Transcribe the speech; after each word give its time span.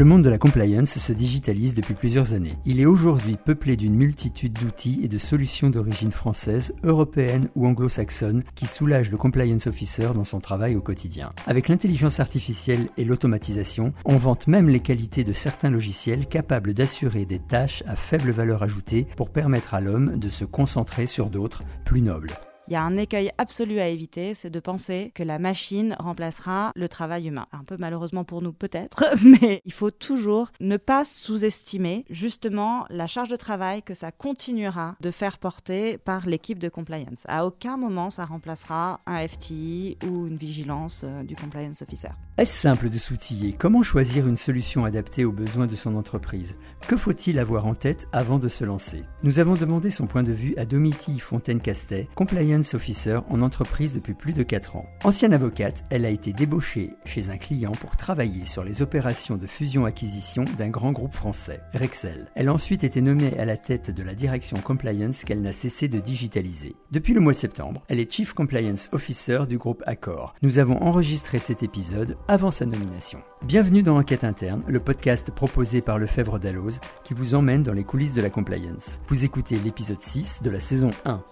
Le 0.00 0.06
monde 0.06 0.24
de 0.24 0.30
la 0.30 0.38
compliance 0.38 0.98
se 0.98 1.12
digitalise 1.12 1.74
depuis 1.74 1.92
plusieurs 1.92 2.32
années. 2.32 2.56
Il 2.64 2.80
est 2.80 2.86
aujourd'hui 2.86 3.36
peuplé 3.36 3.76
d'une 3.76 3.94
multitude 3.94 4.54
d'outils 4.54 5.00
et 5.02 5.08
de 5.08 5.18
solutions 5.18 5.68
d'origine 5.68 6.10
française, 6.10 6.74
européenne 6.84 7.50
ou 7.54 7.66
anglo-saxonne 7.66 8.42
qui 8.54 8.64
soulagent 8.64 9.10
le 9.10 9.18
compliance 9.18 9.66
officer 9.66 10.08
dans 10.14 10.24
son 10.24 10.40
travail 10.40 10.74
au 10.74 10.80
quotidien. 10.80 11.32
Avec 11.46 11.68
l'intelligence 11.68 12.18
artificielle 12.18 12.88
et 12.96 13.04
l'automatisation, 13.04 13.92
on 14.06 14.16
vante 14.16 14.46
même 14.46 14.70
les 14.70 14.80
qualités 14.80 15.22
de 15.22 15.34
certains 15.34 15.68
logiciels 15.68 16.28
capables 16.28 16.72
d'assurer 16.72 17.26
des 17.26 17.38
tâches 17.38 17.84
à 17.86 17.94
faible 17.94 18.30
valeur 18.30 18.62
ajoutée 18.62 19.06
pour 19.18 19.28
permettre 19.28 19.74
à 19.74 19.82
l'homme 19.82 20.16
de 20.16 20.30
se 20.30 20.46
concentrer 20.46 21.04
sur 21.04 21.28
d'autres 21.28 21.62
plus 21.84 22.00
nobles. 22.00 22.32
Il 22.68 22.72
y 22.74 22.76
a 22.76 22.82
un 22.82 22.96
écueil 22.96 23.30
absolu 23.38 23.80
à 23.80 23.88
éviter, 23.88 24.34
c'est 24.34 24.50
de 24.50 24.60
penser 24.60 25.10
que 25.14 25.22
la 25.22 25.38
machine 25.38 25.96
remplacera 25.98 26.72
le 26.76 26.88
travail 26.88 27.26
humain. 27.26 27.46
Un 27.52 27.64
peu 27.64 27.76
malheureusement 27.78 28.24
pour 28.24 28.42
nous 28.42 28.52
peut-être, 28.52 29.04
mais 29.24 29.60
il 29.64 29.72
faut 29.72 29.90
toujours 29.90 30.50
ne 30.60 30.76
pas 30.76 31.04
sous-estimer 31.04 32.04
justement 32.10 32.86
la 32.90 33.06
charge 33.06 33.28
de 33.28 33.36
travail 33.36 33.82
que 33.82 33.94
ça 33.94 34.12
continuera 34.12 34.96
de 35.00 35.10
faire 35.10 35.38
porter 35.38 35.98
par 35.98 36.26
l'équipe 36.26 36.58
de 36.58 36.68
compliance. 36.68 37.18
À 37.26 37.46
aucun 37.46 37.76
moment 37.76 38.10
ça 38.10 38.24
remplacera 38.24 39.00
un 39.06 39.26
FTI 39.26 39.98
ou 40.04 40.26
une 40.26 40.36
vigilance 40.36 41.02
euh, 41.04 41.22
du 41.22 41.36
compliance 41.36 41.82
officer. 41.82 42.10
Est-ce 42.40 42.56
simple 42.56 42.88
de 42.88 42.96
s'outiller? 42.96 43.52
Comment 43.52 43.82
choisir 43.82 44.26
une 44.26 44.38
solution 44.38 44.86
adaptée 44.86 45.26
aux 45.26 45.30
besoins 45.30 45.66
de 45.66 45.76
son 45.76 45.94
entreprise? 45.94 46.56
Que 46.88 46.96
faut-il 46.96 47.38
avoir 47.38 47.66
en 47.66 47.74
tête 47.74 48.08
avant 48.12 48.38
de 48.38 48.48
se 48.48 48.64
lancer? 48.64 49.04
Nous 49.22 49.40
avons 49.40 49.56
demandé 49.56 49.90
son 49.90 50.06
point 50.06 50.22
de 50.22 50.32
vue 50.32 50.54
à 50.56 50.64
Domiti 50.64 51.18
Fontaine-Castet, 51.18 52.08
compliance 52.14 52.72
officer 52.72 53.18
en 53.28 53.42
entreprise 53.42 53.92
depuis 53.92 54.14
plus 54.14 54.32
de 54.32 54.42
4 54.42 54.76
ans. 54.76 54.86
Ancienne 55.04 55.34
avocate, 55.34 55.84
elle 55.90 56.06
a 56.06 56.08
été 56.08 56.32
débauchée 56.32 56.94
chez 57.04 57.28
un 57.28 57.36
client 57.36 57.72
pour 57.72 57.98
travailler 57.98 58.46
sur 58.46 58.64
les 58.64 58.80
opérations 58.80 59.36
de 59.36 59.46
fusion-acquisition 59.46 60.46
d'un 60.56 60.70
grand 60.70 60.92
groupe 60.92 61.12
français, 61.12 61.60
Rexel. 61.74 62.30
Elle 62.36 62.48
a 62.48 62.54
ensuite 62.54 62.84
été 62.84 63.02
nommée 63.02 63.38
à 63.38 63.44
la 63.44 63.58
tête 63.58 63.90
de 63.90 64.02
la 64.02 64.14
direction 64.14 64.56
compliance 64.56 65.26
qu'elle 65.26 65.42
n'a 65.42 65.52
cessé 65.52 65.88
de 65.88 66.00
digitaliser. 66.00 66.74
Depuis 66.90 67.12
le 67.12 67.20
mois 67.20 67.34
de 67.34 67.38
septembre, 67.38 67.82
elle 67.88 68.00
est 68.00 68.10
Chief 68.10 68.32
Compliance 68.32 68.88
Officer 68.92 69.40
du 69.46 69.58
groupe 69.58 69.82
Accor. 69.84 70.34
Nous 70.40 70.58
avons 70.58 70.82
enregistré 70.82 71.38
cet 71.38 71.62
épisode 71.62 72.16
avant 72.30 72.52
sa 72.52 72.64
nomination. 72.64 73.20
Bienvenue 73.42 73.82
dans 73.82 73.98
Enquête 73.98 74.22
interne, 74.22 74.62
le 74.68 74.78
podcast 74.78 75.32
proposé 75.32 75.80
par 75.80 75.98
Lefebvre 75.98 76.38
Dalloz 76.38 76.78
qui 77.02 77.12
vous 77.12 77.34
emmène 77.34 77.64
dans 77.64 77.72
les 77.72 77.82
coulisses 77.82 78.14
de 78.14 78.22
la 78.22 78.30
compliance. 78.30 79.00
Vous 79.08 79.24
écoutez 79.24 79.56
l'épisode 79.58 80.00
6 80.00 80.44
de 80.44 80.50
la 80.50 80.60
saison 80.60 80.90
1. 81.04 81.24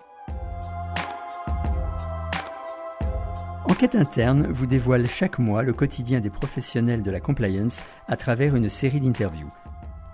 Enquête 3.69 3.95
interne 3.95 4.49
vous 4.51 4.67
dévoile 4.67 5.07
chaque 5.07 5.39
mois 5.39 5.63
le 5.63 5.73
quotidien 5.73 6.19
des 6.19 6.31
professionnels 6.31 7.05
de 7.05 7.13
la 7.13 7.21
compliance 7.21 7.85
à 8.09 8.17
travers 8.17 8.57
une 8.57 8.69
série 8.69 8.99
d'interviews. 8.99 9.53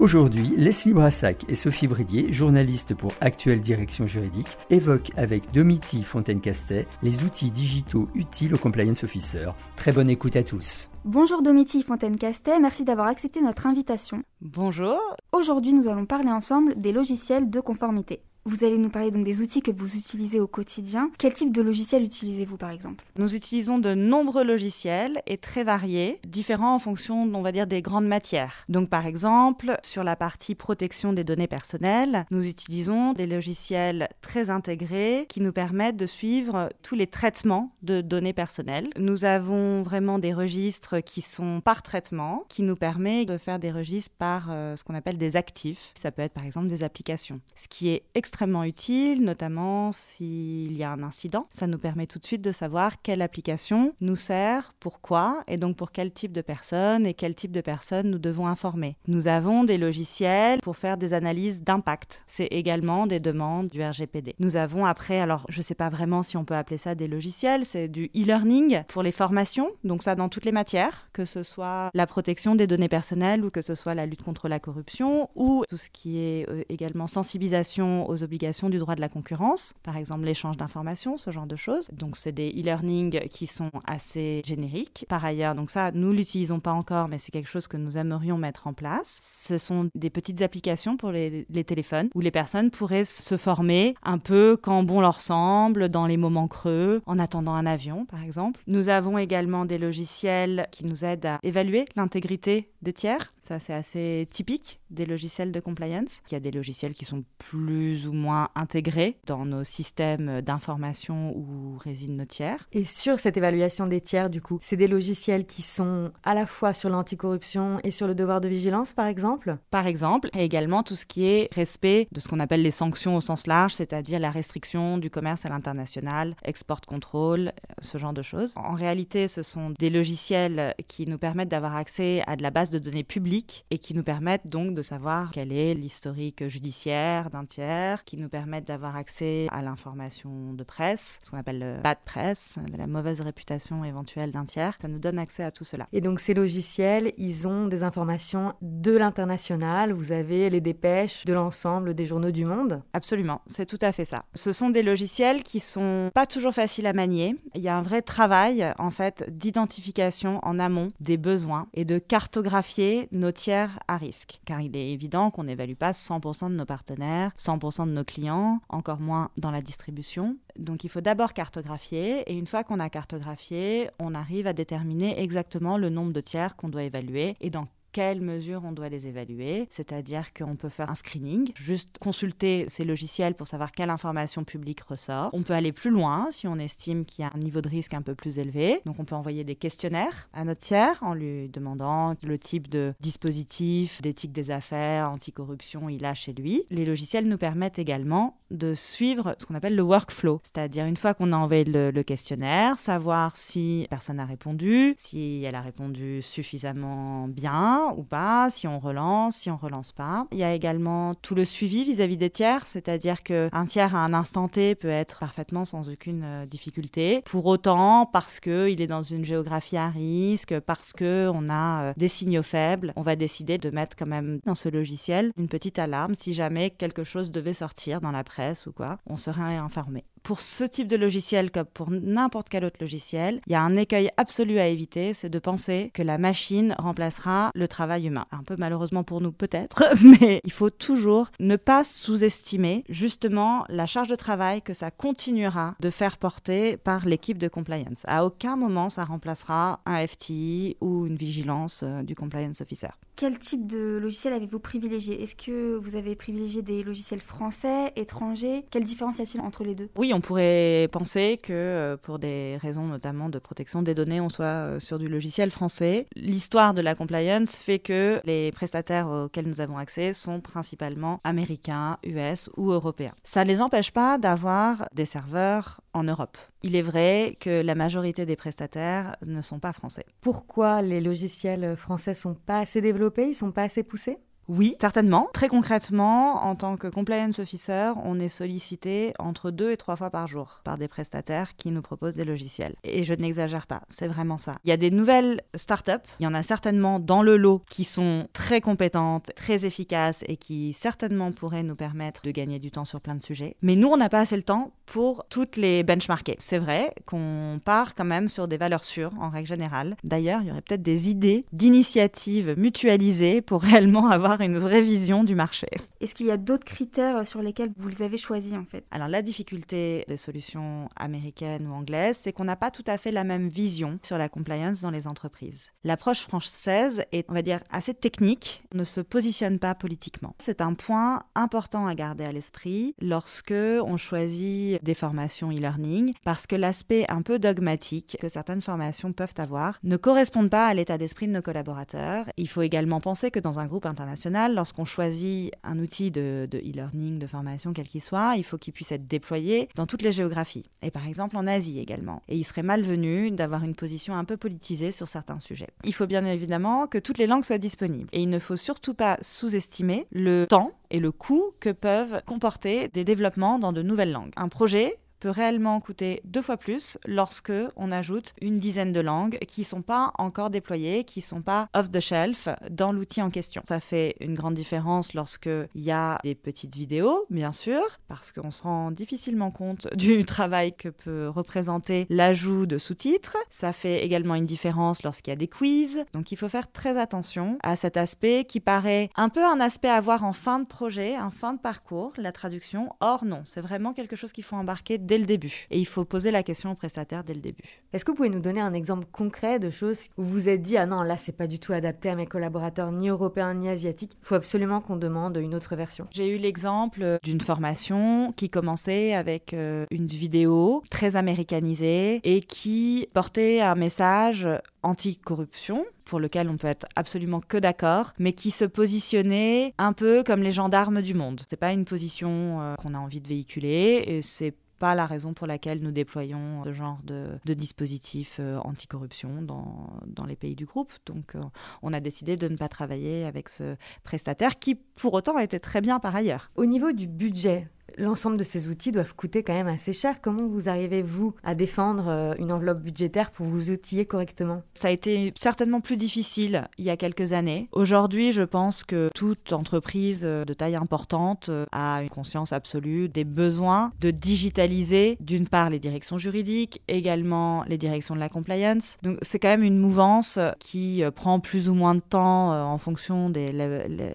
Aujourd'hui, 0.01 0.53
Leslie 0.57 0.93
Brassac 0.93 1.45
et 1.49 1.55
Sophie 1.55 1.87
Bridier, 1.87 2.33
journalistes 2.33 2.95
pour 2.95 3.13
Actuelle 3.21 3.61
Direction 3.61 4.09
Juridique, 4.09 4.59
évoquent 4.69 5.13
avec 5.17 5.53
Domiti 5.53 6.03
Fontaine-Castet 6.03 6.89
les 7.05 7.23
outils 7.23 7.53
digitaux 7.53 8.09
utiles 8.17 8.57
aux 8.57 8.59
compliance 8.59 9.05
officers. 9.05 9.55
Très 9.77 9.93
bonne 9.93 10.11
écoute 10.11 10.35
à 10.35 10.43
tous. 10.43 10.91
Bonjour 11.05 11.43
Domiti 11.43 11.81
Fontaine-Castet, 11.83 12.59
merci 12.59 12.85
d'avoir 12.85 13.07
accepté 13.07 13.41
notre 13.41 13.69
invitation. 13.69 14.25
Bonjour. 14.41 14.99
Aujourd'hui, 15.33 15.73
nous 15.73 15.87
allons 15.87 16.07
parler 16.07 16.31
ensemble 16.31 16.75
des 16.77 16.93
logiciels 16.93 17.49
de 17.49 17.61
conformité. 17.61 18.21
Vous 18.47 18.63
allez 18.63 18.77
nous 18.77 18.91
parler 18.91 19.11
donc 19.11 19.25
des 19.25 19.41
outils 19.41 19.63
que 19.63 19.71
vous 19.71 19.97
utilisez 19.97 20.39
au 20.39 20.47
quotidien. 20.47 21.11
Quel 21.17 21.33
type 21.33 21.51
de 21.51 21.63
logiciel 21.63 22.03
utilisez-vous 22.03 22.59
par 22.59 22.73
exemple? 22.73 23.03
Nous 23.17 23.35
utilisons 23.35 23.79
de 23.79 23.95
nombreux 23.95 24.45
logiciels 24.45 25.23
et 25.27 25.39
très 25.39 25.65
variés, 25.65 26.21
différents 26.29 26.75
en 26.75 26.79
fonction, 26.79 27.23
on 27.23 27.41
va 27.41 27.53
dire, 27.53 27.67
des 27.67 27.81
grandes 27.81 28.07
matières. 28.07 28.67
Donc 28.69 28.91
par 28.91 29.07
exemple, 29.07 29.79
sur 29.83 30.05
la 30.05 30.15
partie 30.15 30.55
protection 30.55 31.15
des 31.15 31.25
données 31.25 31.47
personnelles, 31.47 32.27
nous 32.31 32.45
utilisons 32.45 33.15
des 33.15 33.27
logiciels 33.27 34.11
très 34.21 34.51
intégrés 34.51 35.25
qui 35.31 35.41
nous 35.41 35.53
permettent 35.53 35.97
de 35.97 36.05
suivre 36.05 36.69
tous 36.83 36.97
les 36.97 37.07
traitements 37.07 37.73
de 37.81 38.03
données 38.03 38.35
personnelles. 38.35 38.91
Nous 38.99 39.25
avons 39.25 39.81
vraiment 39.81 40.19
des 40.19 40.35
registres 40.35 40.99
qui 41.01 41.23
sont 41.23 41.63
par 41.63 41.83
traitement, 41.83 42.45
qui 42.51 42.63
nous 42.63 42.77
permet 42.77 43.25
de 43.25 43.39
faire 43.39 43.59
des 43.59 43.73
registres 43.73 44.15
par 44.19 44.49
euh, 44.51 44.77
ce 44.77 44.85
qu'on 44.85 44.95
appelle 44.95 45.17
des 45.17 45.37
actifs. 45.37 45.93
Ça 45.95 46.11
peut 46.11 46.21
être 46.21 46.35
par 46.35 46.45
exemple 46.45 46.67
des 46.67 46.85
applications, 46.85 47.41
ce 47.57 47.69
qui 47.69 47.89
est 47.89 48.03
extrêmement 48.35 48.65
utile, 48.65 49.23
notamment 49.23 49.93
s'il 49.93 50.77
y 50.77 50.83
a 50.83 50.91
un 50.91 51.05
incident. 51.05 51.47
Ça 51.53 51.69
nous 51.69 51.79
permet 51.79 52.09
tout 52.09 52.19
de 52.19 52.25
suite 52.25 52.43
de 52.43 52.51
savoir 52.51 53.01
quelle 53.01 53.23
application 53.23 53.95
nous 54.01 54.17
sert, 54.17 54.75
pourquoi, 54.81 55.45
et 55.47 55.57
donc 55.57 55.77
pour 55.77 55.93
quel 55.93 56.11
type 56.11 56.33
de 56.33 56.41
personnes 56.41 57.07
et 57.07 57.15
quel 57.15 57.37
type 57.37 57.53
de 57.53 57.61
personnes 57.61 58.11
nous 58.11 58.19
devons 58.19 58.49
informer. 58.49 58.97
Nous 59.07 59.29
avons 59.29 59.63
des 59.63 59.79
logiciels 59.79 60.59
pour 60.63 60.77
faire 60.77 60.97
des 60.97 61.15
analyses 61.15 61.63
d'impact. 61.63 62.25
C'est 62.27 62.47
également 62.47 63.07
des 63.07 63.21
demandes 63.21 63.69
du 63.69 63.81
RGPD. 63.85 64.35
Nous 64.41 64.57
avons 64.57 64.85
après, 64.85 65.21
alors 65.21 65.47
je 65.49 65.59
ne 65.59 65.63
sais 65.63 65.77
pas 65.77 65.89
vraiment 65.89 66.25
si 66.25 66.37
on 66.37 66.45
peut 66.45 66.57
appeler 66.57 66.79
ça 66.79 66.97
des 66.97 67.07
logiciels, 67.07 67.65
c'est 67.65 67.87
du 67.87 68.11
e-learning 68.17 68.83
pour 68.89 69.05
les 69.05 69.13
formations, 69.13 69.71
donc 69.85 70.03
ça 70.03 70.17
dans 70.17 70.29
toutes 70.29 70.45
les 70.45 70.51
matières, 70.51 71.07
que 71.13 71.25
ce 71.25 71.45
soit 71.45 71.91
la 71.95 72.09
protection 72.09 72.57
des 72.57 72.67
données 72.67 72.89
personnelles 72.89 73.45
ou 73.45 73.51
que 73.51 73.63
ce 73.63 73.77
soit 73.77 73.95
la 73.95 74.07
lutte 74.07 74.25
contre 74.25 74.49
la 74.49 74.59
corruption 74.59 75.31
ou 75.37 75.63
tout 75.69 75.77
ce 75.77 75.89
qui 75.89 76.19
est 76.19 76.51
euh, 76.51 76.65
également 76.69 77.07
sensibilisation 77.07 78.09
aux 78.09 78.24
obligations 78.25 78.69
du 78.69 78.79
droit 78.79 78.95
de 78.95 79.01
la 79.01 79.09
concurrence, 79.09 79.75
par 79.83 79.97
exemple 79.97 80.25
l'échange 80.25 80.57
d'informations, 80.57 81.17
ce 81.17 81.31
genre 81.31 81.47
de 81.47 81.57
choses. 81.57 81.89
Donc 81.93 82.17
c'est 82.17 82.33
des 82.33 82.51
e-learning 82.51 83.21
qui 83.29 83.47
sont 83.47 83.71
assez 83.87 84.43
génériques. 84.45 85.07
Par 85.09 85.25
ailleurs, 85.25 85.55
donc 85.55 85.71
ça, 85.71 85.93
nous 85.93 86.13
l'utilisons 86.13 86.61
pas 86.61 86.73
encore, 86.73 87.09
mais 87.09 87.19
c'est 87.19 87.31
quelque 87.31 87.49
chose 87.49 87.69
que 87.69 87.77
nous 87.77 87.97
aimerions 87.97 88.39
mettre 88.39 88.67
en 88.67 88.73
place. 88.73 89.19
Ce 89.23 89.59
sont 89.59 89.89
des 89.95 90.11
petites 90.11 90.43
applications 90.43 90.97
pour 90.97 91.11
les, 91.11 91.47
les 91.49 91.65
téléphones 91.65 92.09
où 92.15 92.21
les 92.21 92.31
personnes 92.31 92.71
pourraient 92.71 93.05
se 93.05 93.37
former 93.37 93.95
un 94.03 94.19
peu 94.19 94.57
quand 94.61 94.83
bon 94.83 95.01
leur 95.01 95.21
semble, 95.21 95.89
dans 95.89 96.07
les 96.07 96.17
moments 96.17 96.49
creux, 96.49 97.03
en 97.07 97.19
attendant 97.19 97.55
un 97.55 97.67
avion, 97.67 98.07
par 98.07 98.23
exemple. 98.23 98.61
Nous 98.67 98.89
avons 98.89 99.19
également 99.19 99.65
des 99.65 99.79
logiciels 99.79 100.67
qui 100.71 100.85
nous 100.85 101.05
aident 101.05 101.27
à 101.27 101.39
évaluer 101.43 101.85
l'intégrité 101.97 102.71
des 102.83 102.93
tiers. 102.93 103.34
Ça, 103.47 103.61
c'est 103.61 103.75
assez 103.75 104.27
typique 104.31 104.81
des 104.91 105.05
logiciels 105.05 105.53
de 105.53 105.61
compliance. 105.61 106.23
Il 106.31 106.33
y 106.33 106.37
a 106.37 106.41
des 106.41 106.51
logiciels 106.51 106.95
qui 106.95 107.05
sont 107.05 107.25
plus 107.37 108.09
ou 108.09 108.13
moins 108.15 108.49
intégrés 108.55 109.19
dans 109.27 109.45
nos 109.45 109.65
systèmes 109.65 110.41
d'information 110.41 111.37
où 111.37 111.77
résident 111.77 112.15
nos 112.15 112.25
tiers. 112.25 112.67
Et 112.73 112.87
sur 112.87 113.21
cette 113.21 113.37
évaluation 113.37 113.87
des 113.87 114.01
tiers, 114.01 114.31
du 114.31 114.41
coup, 114.41 114.59
c'est 114.63 114.77
des 114.77 114.89
logiciels 114.89 115.45
qui 115.45 115.61
sont 115.61 116.11
à 116.23 116.35
la 116.35 116.47
fois 116.47 116.73
sur 116.73 116.89
l'anticorruption 116.89 117.81
et 117.85 117.91
sur 117.91 118.07
le 118.07 118.15
devoir 118.15 118.41
de 118.41 118.49
vigilance, 118.49 118.95
par 118.95 119.07
exemple? 119.07 119.59
Par 119.71 119.87
exemple, 119.87 120.31
et 120.33 120.43
également 120.43 120.83
tout 120.83 120.95
ce 120.95 121.05
qui 121.05 121.27
est 121.27 121.53
respect 121.53 122.09
de 122.13 122.21
ce 122.21 122.29
qu'on 122.29 122.41
appelle 122.41 122.63
les 122.63 122.71
sanctions 122.71 123.17
au 123.17 123.21
sens 123.21 123.47
large, 123.47 123.75
c'est-à-dire 123.75 124.21
la 124.21 124.31
restriction 124.31 124.97
du 124.97 125.11
commerce 125.11 125.45
à 125.45 125.51
l'international, 125.51 126.35
export 126.45 126.81
contrôle, 126.81 127.53
ce 127.81 127.99
genre 127.99 128.15
de 128.15 128.23
choses. 128.23 128.55
En 128.57 128.73
réalité, 128.73 129.29
ce 129.29 129.43
sont 129.43 129.71
des 129.71 129.91
logiciels 129.91 130.75
qui 130.89 131.07
nous 131.07 131.19
permettent 131.19 131.51
d'avoir 131.51 131.77
accès 131.77 132.23
à 132.27 132.37
de 132.37 132.43
la 132.43 132.51
base 132.51 132.71
de 132.71 132.79
données 132.79 133.05
publiques 133.35 133.67
et 133.71 133.79
qui 133.79 133.95
nous 133.95 134.05
permettent 134.05 134.47
donc 134.47 134.75
de 134.75 134.83
savoir 134.83 135.31
quel 135.33 135.53
est 135.53 135.75
l'historique 135.75 136.47
judiciaire 136.47 137.31
d'un 137.31 137.45
tiers, 137.45 138.05
qui 138.05 138.17
nous 138.17 138.29
permettent 138.29 138.69
d'avoir 138.69 138.97
accès 138.97 139.49
à 139.51 139.61
l'information 139.61 140.53
de 140.53 140.63
presse, 140.63 141.19
ce 141.23 141.31
qu'on 141.31 141.39
appelle 141.39 141.59
le 141.59 141.83
bad 141.83 141.99
press, 142.05 142.57
la 142.77 142.87
mauvaise 142.87 143.21
réputation 143.21 143.85
éventuelle 143.85 144.31
d'un 144.31 144.45
tiers. 144.45 144.77
Ça 144.81 144.87
nous 144.87 145.01
donne 145.01 145.19
accès 145.19 145.43
à 145.43 145.51
tout 145.51 145.65
cela. 145.65 145.89
Et 145.93 146.01
donc 146.01 146.21
ces 146.21 146.33
logiciels, 146.33 147.13
ils 147.17 147.49
ont 147.49 147.67
des 147.67 147.83
informations 147.83 148.53
de 148.63 148.97
l'international. 148.97 149.93
Vous 149.93 150.13
avez 150.13 150.49
les 150.49 150.61
dépêches 150.61 151.25
de 151.25 151.33
l'ensemble 151.33 151.95
des 151.95 152.07
journaux 152.07 152.31
du 152.31 152.45
monde 152.45 152.83
Absolument, 152.93 153.41
c'est 153.49 153.67
tout 153.67 153.79
à 153.81 153.91
fait 153.91 154.05
ça. 154.05 154.27
Ce 154.35 154.53
sont 154.53 154.71
des 154.71 154.83
logiciels 154.83 155.43
qui 155.43 155.59
sont 155.59 156.11
pas 156.15 156.27
toujours 156.27 156.55
faciles 156.55 156.87
à 156.87 156.93
manier. 156.93 157.35
Il 157.57 157.63
y 157.63 157.69
a 157.69 157.77
un 157.77 157.83
vrai 157.83 158.03
travail 158.03 158.73
en 158.79 158.91
fait 158.91 159.25
d'identification 159.29 160.39
en 160.45 160.61
amont 160.61 160.89
des 161.01 161.17
besoins 161.17 161.67
et 161.75 161.85
de 161.85 161.99
cartographier 161.99 163.09
nos 163.24 163.24
tiers 163.33 163.79
à 163.89 163.97
risque. 163.97 164.41
Car 164.45 164.61
il 164.61 164.77
est 164.77 164.91
évident 164.91 165.31
qu'on 165.31 165.45
n'évalue 165.45 165.75
pas 165.75 165.93
100% 165.93 166.51
de 166.51 166.57
nos 166.57 166.65
partenaires, 166.65 167.33
100% 167.39 167.87
de 167.87 167.93
nos 167.93 168.05
clients, 168.05 168.61
encore 168.69 169.01
moins 169.01 169.31
dans 169.37 169.51
la 169.51 169.63
distribution. 169.63 170.37
Donc 170.59 170.85
il 170.85 170.91
faut 170.91 171.01
d'abord 171.01 171.33
cartographier 171.33 172.21
et 172.31 172.35
une 172.35 172.47
fois 172.47 172.65
qu'on 172.65 172.81
a 172.81 172.89
cartographié, 172.89 173.91
on 173.99 174.15
arrive 174.15 174.47
à 174.47 174.53
déterminer 174.53 175.21
exactement 175.21 175.79
le 175.79 175.91
nombre 175.91 176.13
de 176.13 176.21
tiers 176.21 176.57
qu'on 176.57 176.69
doit 176.69 176.85
évaluer 176.85 177.37
et 177.41 177.51
dans 177.51 177.67
quelles 177.95 178.21
mesures 178.21 178.63
on 178.65 178.73
doit 178.73 178.89
les 178.89 179.07
évaluer. 179.07 179.69
C'est-à-dire 179.71 180.35
qu'on 180.35 180.57
peut 180.57 180.69
faire 180.69 180.91
un 180.91 180.97
screening, 180.97 181.53
juste 181.55 181.97
consulter 181.99 182.67
ces 182.69 182.85
logiciels 182.85 183.35
pour 183.35 183.47
savoir 183.47 183.71
quelle 183.71 183.89
information 183.89 184.43
publique 184.43 184.81
ressort. 184.81 185.31
On 185.33 185.45
peut 185.45 185.55
aller 185.55 185.71
plus 185.71 185.91
loin 185.91 186.29
si 186.33 186.49
on 186.49 186.59
estime 186.59 187.05
qu'il 187.05 187.25
y 187.25 187.29
a 187.29 187.31
un 187.33 187.39
niveau 187.39 187.61
de 187.61 187.69
risque 187.69 187.95
un 187.95 188.03
peu 188.03 188.17
plus 188.17 188.41
élevé. 188.41 188.81
Donc 188.85 188.97
on 188.99 189.05
peut 189.05 189.15
envoyer 189.15 189.45
des 189.45 189.55
questionnaires 189.55 190.29
à 190.33 190.45
notre 190.45 190.61
tiers 190.61 190.99
en 191.03 191.15
lui 191.15 191.49
demandant 191.49 192.17
le 192.25 192.37
type 192.37 192.69
de 192.69 192.95
dispositif, 192.99 194.03
d'éthique 194.03 194.33
des 194.33 194.51
affaires, 194.51 195.11
anticorruption 195.11 195.89
il 195.89 196.05
a 196.05 196.15
chez 196.15 196.33
lui. 196.33 196.65
Les 196.71 196.85
logiciels 196.85 197.29
nous 197.29 197.39
permettent 197.39 197.79
également 197.79 198.39
de 198.51 198.75
suivre 198.75 199.37
ce 199.39 199.47
qu'on 199.47 199.55
appelle 199.55 199.77
le 199.77 199.83
workflow, 199.83 200.41
c'est-à-dire 200.43 200.85
une 200.85 200.97
fois 200.97 201.15
qu'on 201.15 201.33
a 201.33 201.37
envoyé 201.37 201.65
le, 201.65 202.03
questionnaire, 202.03 202.79
savoir 202.79 203.37
si 203.37 203.87
personne 203.89 204.17
n'a 204.17 204.27
répondu, 204.27 204.95
si 204.99 205.43
elle 205.45 205.55
a 205.55 205.61
répondu 205.61 206.23
suffisamment 206.23 207.29
bien, 207.29 207.84
ou 207.93 208.03
pas, 208.03 208.49
si 208.51 208.67
on 208.67 208.79
relance, 208.79 209.37
si 209.37 209.51
on 209.51 209.57
relance 209.57 209.93
pas. 209.93 210.27
Il 210.33 210.39
y 210.39 210.45
a 210.45 210.55
également 210.55 211.15
tout 211.15 211.35
le 211.35 211.45
suivi 211.45 211.85
vis-à-vis 211.85 212.17
des 212.17 212.31
tiers, 212.31 212.67
c'est-à-dire 212.67 213.23
qu'un 213.23 213.67
tiers 213.67 213.95
à 213.95 214.05
un 214.05 214.15
instant 214.15 214.49
T 214.49 214.75
peut 214.75 214.89
être 214.89 215.21
parfaitement 215.21 215.65
sans 215.65 215.89
aucune 215.91 216.23
euh, 216.25 216.47
difficulté. 216.47 217.23
Pour 217.25 217.47
autant, 217.47 218.07
parce 218.07 218.41
qu'il 218.41 218.81
est 218.81 218.87
dans 218.87 219.03
une 219.03 219.25
géographie 219.25 219.77
à 219.77 219.89
risque, 219.89 220.59
parce 220.61 220.93
qu'on 220.93 221.49
a 221.49 221.85
euh, 221.85 221.93
des 221.97 222.09
signaux 222.09 222.43
faibles, 222.43 222.93
on 222.97 223.03
va 223.03 223.17
décider 223.17 223.59
de 223.59 223.71
mettre 223.71 223.97
quand 223.97 224.07
même 224.07 224.41
dans 224.45 224.55
ce 224.55 224.69
logiciel 224.69 225.33
une 225.37 225.49
petite 225.49 225.79
alarme 225.79 226.15
si 226.15 226.33
jamais 226.33 226.71
quelque 226.71 227.05
chose 227.05 227.31
devait 227.31 227.53
sortir 227.53 228.01
dans 228.01 228.11
la 228.11 228.25
presse 228.25 228.67
ou 228.67 228.73
quoi, 228.73 228.99
on 229.07 229.17
serait 229.17 229.57
informé 229.57 230.05
pour 230.25 230.41
ce 230.41 230.65
type 230.65 230.89
de 230.89 230.97
logiciel 230.97 231.51
comme 231.51 231.67
pour 231.67 231.91
n'importe 231.91 232.49
quel 232.49 232.65
autre 232.65 232.79
logiciel, 232.81 233.41
il 233.47 233.53
y 233.53 233.55
a 233.55 233.63
un 233.63 233.77
écueil 233.77 234.11
absolu 234.17 234.59
à 234.59 234.67
éviter, 234.67 235.15
c'est 235.15 235.29
de 235.29 235.39
penser 235.39 235.91
que 235.95 236.03
la 236.03 236.19
machine 236.19 236.75
remplacera 236.79 237.51
le 237.55 237.69
travail 237.69 238.07
humain. 238.07 238.25
Un 238.33 238.43
peu 238.43 238.57
malheureusement 238.59 239.05
pour 239.05 239.21
nous 239.21 239.33
peut-être, 239.33 239.85
mais 240.03 240.41
il 240.43 240.53
faut 240.53 240.71
toujours 240.71 241.29
ne 241.39 241.57
pas 241.57 241.85
sous-estimer 241.85 242.85
justement 242.89 243.65
la 243.69 243.87
charge 243.87 244.09
de 244.09 244.17
travail 244.17 244.63
que 244.63 244.75
ça 244.75 244.91
continuera 244.91 245.77
de 245.79 245.91
faire 245.91 246.17
porter 246.17 246.79
par 246.79 247.07
l'équipe 247.07 247.39
de 247.39 247.49
compliance. 247.49 248.03
À 248.07 248.25
aucun 248.25 248.57
moment 248.57 248.89
ça 248.89 249.05
remplacera 249.05 249.81
un 249.85 250.07
FTI 250.07 250.77
ou 250.81 251.07
une 251.07 251.17
vigilance 251.17 251.83
euh, 251.83 252.03
du 252.03 252.15
compliance 252.15 252.63
officer. 252.63 252.89
Quel 253.17 253.39
type 253.39 253.69
de 253.69 253.99
logiciel 254.03 254.35
avez-vous 254.35 254.59
privilégié? 254.59 255.23
Est-ce 255.23 255.37
que 255.37 255.77
vous 255.77 255.95
avez 255.95 256.17
privilégié 256.17 256.63
des 256.63 256.83
logiciels 256.83 257.21
français, 257.21 257.93
étrangers? 257.95 258.65
Quelle 258.73 258.83
différence 258.83 259.19
y 259.19 259.23
a-t-il 259.23 259.41
entre 259.41 259.63
les 259.63 259.77
deux? 259.77 259.89
Oui, 259.97 260.13
on 260.13 260.21
pourrait 260.21 260.89
penser 260.91 261.39
que 261.41 261.53
euh, 261.53 261.97
pour 261.97 262.19
des 262.19 262.57
raisons 262.61 262.87
notamment 262.87 263.29
de 263.29 263.39
protection 263.39 263.83
des 263.83 263.95
données, 263.95 264.21
on 264.21 264.29
soit 264.29 264.45
euh, 264.45 264.81
sur 264.81 264.99
du 264.99 265.07
logiciel 265.07 265.53
français. 265.53 266.07
L'histoire 266.17 266.75
de 266.75 266.83
la 266.83 266.97
compliance 266.97 267.57
fait 267.57 267.79
que 267.79 268.21
les 268.25 268.51
prestataires 268.51 269.09
auxquels 269.09 269.47
nous 269.47 269.61
avons 269.61 269.79
accès 269.79 270.13
sont 270.13 270.41
principalement 270.41 271.21
américains, 271.23 271.99
US 272.03 272.51
ou 272.57 272.73
européens. 272.73 273.15
Ça 273.23 273.45
ne 273.45 273.49
les 273.49 273.61
empêche 273.61 273.93
pas 273.93 274.19
d'avoir 274.19 274.89
des 274.93 275.07
serveurs 275.07 275.81
en 275.95 276.05
Europe. 276.05 276.37
Il 276.63 276.77
est 276.77 276.83
vrai 276.83 277.37
que 277.41 277.63
la 277.63 277.75
majorité 277.75 278.27
des 278.27 278.37
prestataires 278.37 279.17
ne 279.25 279.41
sont 279.41 279.61
pas 279.61 279.73
français. 279.73 280.05
Pourquoi 280.21 280.83
les 280.83 281.01
logiciels 281.01 281.77
français 281.77 282.15
sont 282.15 282.35
pas 282.35 282.59
assez 282.59 282.81
développés, 282.81 283.29
ils 283.29 283.35
sont 283.35 283.53
pas 283.53 283.63
assez 283.63 283.83
poussés? 283.83 284.19
Oui, 284.49 284.77
certainement. 284.81 285.29
Très 285.33 285.49
concrètement, 285.49 286.45
en 286.45 286.55
tant 286.55 286.77
que 286.77 286.87
compliance 286.87 287.39
officer, 287.39 287.93
on 288.03 288.19
est 288.19 288.29
sollicité 288.29 289.15
entre 289.19 289.51
deux 289.51 289.73
et 289.73 289.77
trois 289.77 289.97
fois 289.97 290.11
par 290.11 290.29
jour 290.29 290.61
par 290.65 290.79
des 290.79 290.89
prestataires 290.89 291.57
qui 291.57 291.71
nous 291.71 291.83
proposent 291.83 292.15
des 292.15 292.25
logiciels. 292.25 292.75
Et 292.85 293.05
je 293.05 293.15
n'exagère 293.15 293.67
pas, 293.67 293.83
c'est 293.89 294.07
vraiment 294.07 294.39
ça. 294.39 294.57
Il 294.65 294.71
y 294.71 294.73
a 294.73 294.77
des 294.77 294.91
nouvelles 294.91 295.41
startups, 295.55 295.93
il 296.21 296.25
y 296.25 296.27
en 296.27 296.35
a 296.35 296.43
certainement 296.43 297.01
dans 297.01 297.23
le 297.23 297.37
lot 297.37 297.63
qui 297.71 297.85
sont 297.85 298.29
très 298.33 298.61
compétentes, 298.61 299.31
très 299.37 299.65
efficaces 299.65 300.25
et 300.27 300.37
qui 300.37 300.73
certainement 300.73 301.33
pourraient 301.33 301.63
nous 301.63 301.77
permettre 301.77 302.23
de 302.23 302.31
gagner 302.31 302.59
du 302.59 302.71
temps 302.71 302.85
sur 302.85 303.01
plein 303.01 303.15
de 303.15 303.23
sujets. 303.23 303.57
Mais 303.63 303.77
nous, 303.77 303.89
on 303.89 303.97
n'a 303.97 304.09
pas 304.09 304.21
assez 304.21 304.37
le 304.37 304.43
temps 304.43 304.73
pour 304.87 305.25
toutes 305.31 305.57
les 305.57 305.83
benchmarker. 305.83 306.37
C'est 306.39 306.59
vrai 306.59 306.95
qu'on 307.07 307.61
part 307.65 307.95
quand 307.95 308.05
même 308.05 308.29
sur 308.29 308.49
des 308.49 308.57
valeurs 308.57 308.85
sûres 308.85 309.13
en 309.19 309.31
règle 309.31 309.49
générale. 309.49 309.97
D'ailleurs, 310.05 310.43
il 310.43 310.49
y 310.49 310.51
aurait 310.51 310.63
peut-être 310.63 310.83
des 310.83 311.09
idées 311.09 311.47
d'initiatives 311.53 312.55
mutualisées 312.57 313.41
pour 313.41 313.63
réellement 313.63 314.09
avoir 314.09 314.34
une 314.41 314.59
vraie 314.59 314.83
vision 314.83 315.25
du 315.25 315.35
marché. 315.35 315.69
Est-ce 316.01 316.15
qu'il 316.15 316.27
y 316.27 316.31
a 316.31 316.37
d'autres 316.37 316.65
critères 316.65 317.27
sur 317.27 317.43
lesquels 317.43 317.73
vous 317.77 317.89
les 317.89 318.03
avez 318.03 318.17
choisis 318.17 318.55
en 318.55 318.65
fait? 318.65 318.85
Alors 318.91 319.09
la 319.09 319.23
difficulté 319.23 320.05
des 320.09 320.17
solutions 320.17 320.89
américaines 320.97 321.67
ou 321.67 321.73
anglaises, 321.73 322.19
c'est 322.23 322.33
qu'on 322.33 322.45
n'a 322.45 322.57
pas 322.57 322.71
tout 322.71 322.85
à 322.87 322.99
fait 322.99 323.13
la 323.13 323.25
même 323.25 323.49
vision 323.49 323.99
sur 324.03 324.19
la 324.19 324.29
compliance 324.29 324.81
dans 324.81 324.91
les 324.91 325.07
entreprises. 325.07 325.71
L'approche 325.85 326.21
française 326.21 327.05
est, 327.13 327.27
on 327.29 327.35
va 327.35 327.43
dire, 327.43 327.61
assez 327.71 327.95
technique, 327.95 328.65
ne 328.75 328.85
se 328.85 329.01
positionne 329.01 329.59
pas 329.59 329.75
politiquement. 329.75 330.35
C'est 330.39 330.61
un 330.61 330.75
point 330.75 331.21
important 331.35 331.87
à 331.87 331.95
garder 331.95 332.25
à 332.25 332.33
l'esprit 332.33 332.95
lorsque 333.01 333.53
on 333.53 333.97
choisit 333.97 334.83
des 334.83 334.95
formations 334.95 335.51
e-learning, 335.51 336.13
parce 336.25 336.47
que 336.47 336.57
l'aspect 336.57 337.05
un 337.09 337.23
peu 337.23 337.39
dogmatique 337.39 338.17
que 338.21 338.29
certaines 338.29 338.63
formations 338.63 339.13
peuvent 339.13 339.35
avoir 339.39 339.79
ne 339.83 339.97
correspond 339.97 340.49
pas 340.49 340.67
à 340.67 340.75
l'état 340.75 340.99
d'esprit 340.99 341.27
de 341.27 341.33
nos 341.33 341.43
collaborateurs. 341.43 342.27
Il 342.37 342.49
faut 342.49 342.63
également 342.63 343.01
penser 343.01 343.31
que 343.31 343.41
dans 343.41 343.59
un 343.59 343.67
groupe 343.67 343.87
international 343.87 344.24
lorsqu'on 344.31 344.85
choisit 344.85 345.53
un 345.63 345.79
outil 345.79 346.11
de 346.11 346.49
e-learning, 346.53 347.19
de, 347.19 347.27
formation, 347.27 347.73
quel 347.73 347.89
qu'il 347.89 348.03
soit, 348.03 348.35
il 348.37 348.45
faut 348.45 348.59
qu'il 348.59 348.73
puisse 348.73 348.93
être 348.93 349.07
déployé 349.07 349.69
dans 349.75 349.87
toutes 349.87 350.03
les 350.03 350.13
géographies, 350.13 350.65
et 350.83 350.91
par 350.91 351.07
exemple 351.07 351.37
en 351.37 351.47
Asie 351.47 351.79
également. 351.79 352.23
Et 352.29 352.37
il 352.37 352.45
serait 352.45 352.63
malvenu 352.63 353.31
d'avoir 353.31 353.65
une 353.65 353.75
position 353.75 354.17
un 354.17 354.25
peu 354.25 354.37
politisée 354.37 354.93
sur 354.93 355.09
certains 355.09 355.41
sujets. 355.41 355.69
Il 355.85 355.95
faut 355.95 356.07
bien 356.07 356.25
évidemment 356.25 356.87
que 356.87 356.99
toutes 356.99 357.19
les 357.19 357.27
langues 357.27 357.45
soient 357.45 357.59
disponibles. 357.59 358.09
Et 358.13 358.23
il 358.23 358.29
ne 358.29 358.39
faut 358.39 358.57
surtout 358.57 358.95
pas 358.95 359.19
sous-estimer 359.21 360.07
le 360.13 360.47
temps 360.47 360.73
et 360.91 361.01
le 361.01 361.13
coût 361.13 361.51
que 361.61 361.71
peuvent 361.71 362.23
comporter 362.27 362.89
des 362.89 363.05
développements 363.05 363.59
dans 363.59 363.73
de 363.73 363.83
nouvelles 363.83 364.13
langues. 364.13 364.33
Un 364.37 364.49
projet 364.49 364.99
peut 365.25 365.31
réellement 365.31 365.81
coûter 365.81 366.21
deux 366.25 366.43
fois 366.43 366.59
plus 366.59 366.99
lorsque 367.07 367.51
on 367.77 367.91
ajoute 367.93 368.35
une 368.43 368.59
dizaine 368.59 368.93
de 368.93 369.01
langues 369.01 369.39
qui 369.49 369.63
ne 369.63 369.65
sont 369.65 369.81
pas 369.81 370.13
encore 370.19 370.51
déployées, 370.51 371.05
qui 371.05 371.21
ne 371.21 371.25
sont 371.25 371.41
pas 371.41 371.69
off 371.73 371.91
the 371.91 372.01
shelf 372.01 372.51
dans 372.71 372.93
l'outil 372.93 373.23
en 373.23 373.31
question. 373.31 373.63
Ça 373.67 373.81
fait 373.81 374.17
une 374.21 374.35
grande 374.35 374.53
différence 374.53 375.15
lorsqu'il 375.15 375.67
y 375.77 375.91
a 375.91 376.19
des 376.23 376.35
petites 376.35 376.77
vidéos, 376.77 377.25
bien 377.31 377.55
sûr, 377.55 377.81
parce 378.07 378.33
qu'on 378.33 378.51
se 378.51 378.65
rend 378.65 378.91
difficilement 378.91 379.51
compte 379.51 379.89
du 379.95 380.25
travail 380.27 380.77
que 380.77 380.91
peut 380.91 381.31
représenter 381.31 382.05
l'ajout 382.11 382.67
de 382.67 382.77
sous-titres. 382.77 383.39
Ça 383.49 383.73
fait 383.73 384.05
également 384.05 384.35
une 384.35 384.45
différence 384.45 385.05
lorsqu'il 385.05 385.31
y 385.31 385.33
a 385.33 385.37
des 385.37 385.49
quiz. 385.49 386.05
Donc 386.13 386.33
il 386.33 386.37
faut 386.37 386.51
faire 386.51 386.71
très 386.71 386.99
attention 386.99 387.57
à 387.63 387.77
cet 387.77 387.97
aspect 387.97 388.45
qui 388.47 388.61
paraît 388.61 389.09
un 389.17 389.31
peu 389.31 389.43
un 389.43 389.61
aspect 389.61 389.89
à 389.89 390.03
voir 390.03 390.23
en 390.23 390.35
fin 390.35 390.59
de 390.59 390.67
projet, 390.67 391.19
en 391.19 391.31
fin 391.31 391.55
de 391.55 391.61
parcours, 391.61 392.13
la 392.19 392.31
traduction. 392.31 392.91
Or 393.01 393.25
non, 393.25 393.41
c'est 393.47 393.63
vraiment 393.63 393.95
quelque 393.95 394.17
chose 394.17 394.31
qu'il 394.31 394.45
faut 394.45 394.57
embarquer 394.57 394.99
dès 394.99 395.14
le 395.19 395.25
début. 395.27 395.67
Et 395.71 395.79
il 395.79 395.87
faut 395.87 396.05
poser 396.05 396.31
la 396.31 396.43
question 396.43 396.73
au 396.73 396.75
prestataire 396.75 397.25
dès 397.25 397.35
le 397.35 397.41
début. 397.41 397.83
Est-ce 397.93 398.05
que 398.05 398.11
vous 398.11 398.17
pouvez 398.17 398.29
nous 398.29 398.41
donner 398.41 398.61
un 398.61 398.75
exemple 398.75 399.07
concret 399.11 399.59
de 399.59 399.71
choses 399.71 399.99
où 400.17 400.23
vous 400.23 400.35
vous 400.35 400.49
êtes 400.49 400.63
dit 400.63 400.77
ah 400.77 400.85
non 400.85 401.03
là 401.03 401.17
c'est 401.17 401.33
pas 401.33 401.47
du 401.47 401.59
tout 401.59 401.73
adapté 401.73 402.11
à 402.11 402.17
mes 402.17 402.27
collaborateurs 402.27 402.93
ni 402.93 403.09
européens 403.09 403.55
ni 403.55 403.69
asiatiques. 403.69 404.13
Il 404.23 404.27
faut 404.27 404.35
absolument 404.35 404.81
qu'on 404.81 404.97
demande 404.97 405.37
une 405.37 405.55
autre 405.55 405.77
version. 405.77 406.07
J'ai 406.11 406.29
eu 406.29 406.39
l'exemple 406.39 407.19
d'une 407.23 407.41
formation 407.41 408.33
qui 408.37 408.51
commençait 408.51 409.15
avec 409.15 409.55
euh, 409.55 409.87
une 409.91 410.07
vidéo 410.07 410.83
très 410.91 411.17
américanisée 411.17 412.21
et 412.25 412.41
qui 412.41 413.07
portait 413.15 413.61
un 413.61 413.75
message 413.75 414.49
anti-corruption 414.83 415.85
pour 416.05 416.21
lequel 416.21 416.49
on 416.49 416.57
peut 416.57 416.69
être 416.69 416.87
absolument 416.97 417.41
que 417.41 417.57
d'accord, 417.57 418.13
mais 418.19 418.33
qui 418.33 418.51
se 418.51 418.65
positionnait 418.65 419.73
un 419.79 419.93
peu 419.93 420.23
comme 420.23 420.43
les 420.43 420.51
gendarmes 420.51 421.01
du 421.01 421.15
monde. 421.15 421.43
C'est 421.49 421.57
pas 421.57 421.73
une 421.73 421.85
position 421.85 422.61
euh, 422.61 422.75
qu'on 422.77 422.95
a 422.95 422.99
envie 422.99 423.21
de 423.21 423.29
véhiculer 423.29 424.05
et 424.07 424.23
c'est 424.23 424.55
pas 424.85 424.95
la 424.95 425.07
raison 425.07 425.33
pour 425.33 425.47
laquelle 425.47 425.83
nous 425.83 425.93
déployons 425.93 426.63
ce 426.67 426.75
genre 426.75 426.99
de, 427.05 427.39
de 427.47 427.55
dispositif 427.55 428.37
euh, 428.39 428.59
anticorruption 428.59 429.41
dans, 429.41 429.89
dans, 430.07 430.27
les 430.27 430.37
pays 430.37 430.55
du 430.55 430.67
groupe. 430.67 430.93
Donc 431.07 431.37
euh, 431.37 431.41
on 431.81 431.95
a 431.95 432.01
décidé 432.01 432.37
de 432.37 432.49
ne 432.49 432.57
pas 432.59 432.69
travailler 432.69 433.25
avec 433.25 433.49
ce 433.49 433.77
prestataire 434.03 434.59
qui 434.59 434.75
pour 434.75 435.15
autant 435.15 435.39
était 435.39 435.59
très 435.59 435.81
bien 435.81 436.01
par 436.01 436.15
ailleurs. 436.15 436.51
Au 436.55 436.67
niveau 436.67 436.93
du 436.93 437.07
budget, 437.07 437.67
l'ensemble 437.99 438.37
de 438.37 438.45
ces 438.45 438.69
outils 438.69 438.93
doivent 438.93 439.15
coûter 439.15 439.43
quand 439.43 439.53
même 439.53 439.69
assez 439.69 439.93
cher. 439.93 440.21
Comment 440.21 440.47
vous 440.47 440.69
arrivez, 440.69 441.03
vous, 441.03 441.35
à 441.43 441.55
défendre 441.55 442.09
euh, 442.09 442.35
une 442.39 442.53
enveloppe 442.53 442.81
budgétaire 442.81 443.31
pour 443.31 443.47
vous 443.47 443.71
outiller 443.71 444.05
correctement? 444.05 444.63
Ça 444.75 444.89
a 444.89 444.91
été 444.91 445.33
certainement 445.37 445.81
plus 445.81 445.97
difficile 445.97 446.69
il 446.79 446.85
y 446.85 446.91
a 446.91 446.97
quelques 446.97 447.33
années. 447.33 447.69
Aujourd'hui, 447.73 448.33
je 448.33 448.43
pense 448.43 448.85
que 448.85 449.11
toute 449.15 449.53
entreprise 449.53 450.23
euh, 450.25 450.45
de 450.45 450.53
taille 450.55 450.77
importante 450.77 451.49
euh, 451.49 451.67
a 451.73 452.03
une 452.03 452.11
conscience 452.11 452.53
absolue 452.53 453.09
des 453.09 453.25
besoins 453.25 453.93
de 454.01 454.11
digitaliser, 454.11 455.17
d'une 455.21 455.49
part, 455.49 455.71
les 455.71 455.79
directions 455.79 456.19
juridiques, 456.19 456.83
également 456.89 457.65
les 457.65 457.79
directions 457.79 458.15
de 458.15 458.21
la 458.21 458.29
compliance. 458.29 458.97
Donc, 459.03 459.19
c'est 459.23 459.39
quand 459.39 459.49
même 459.49 459.63
une 459.63 459.79
mouvance 459.79 460.39
qui 460.59 461.03
prend 461.15 461.41
plus 461.41 461.69
ou 461.69 461.75
moins 461.75 461.95
de 461.95 462.01
temps 462.01 462.51
en 462.51 462.79
fonction 462.79 463.31
de 463.31 463.47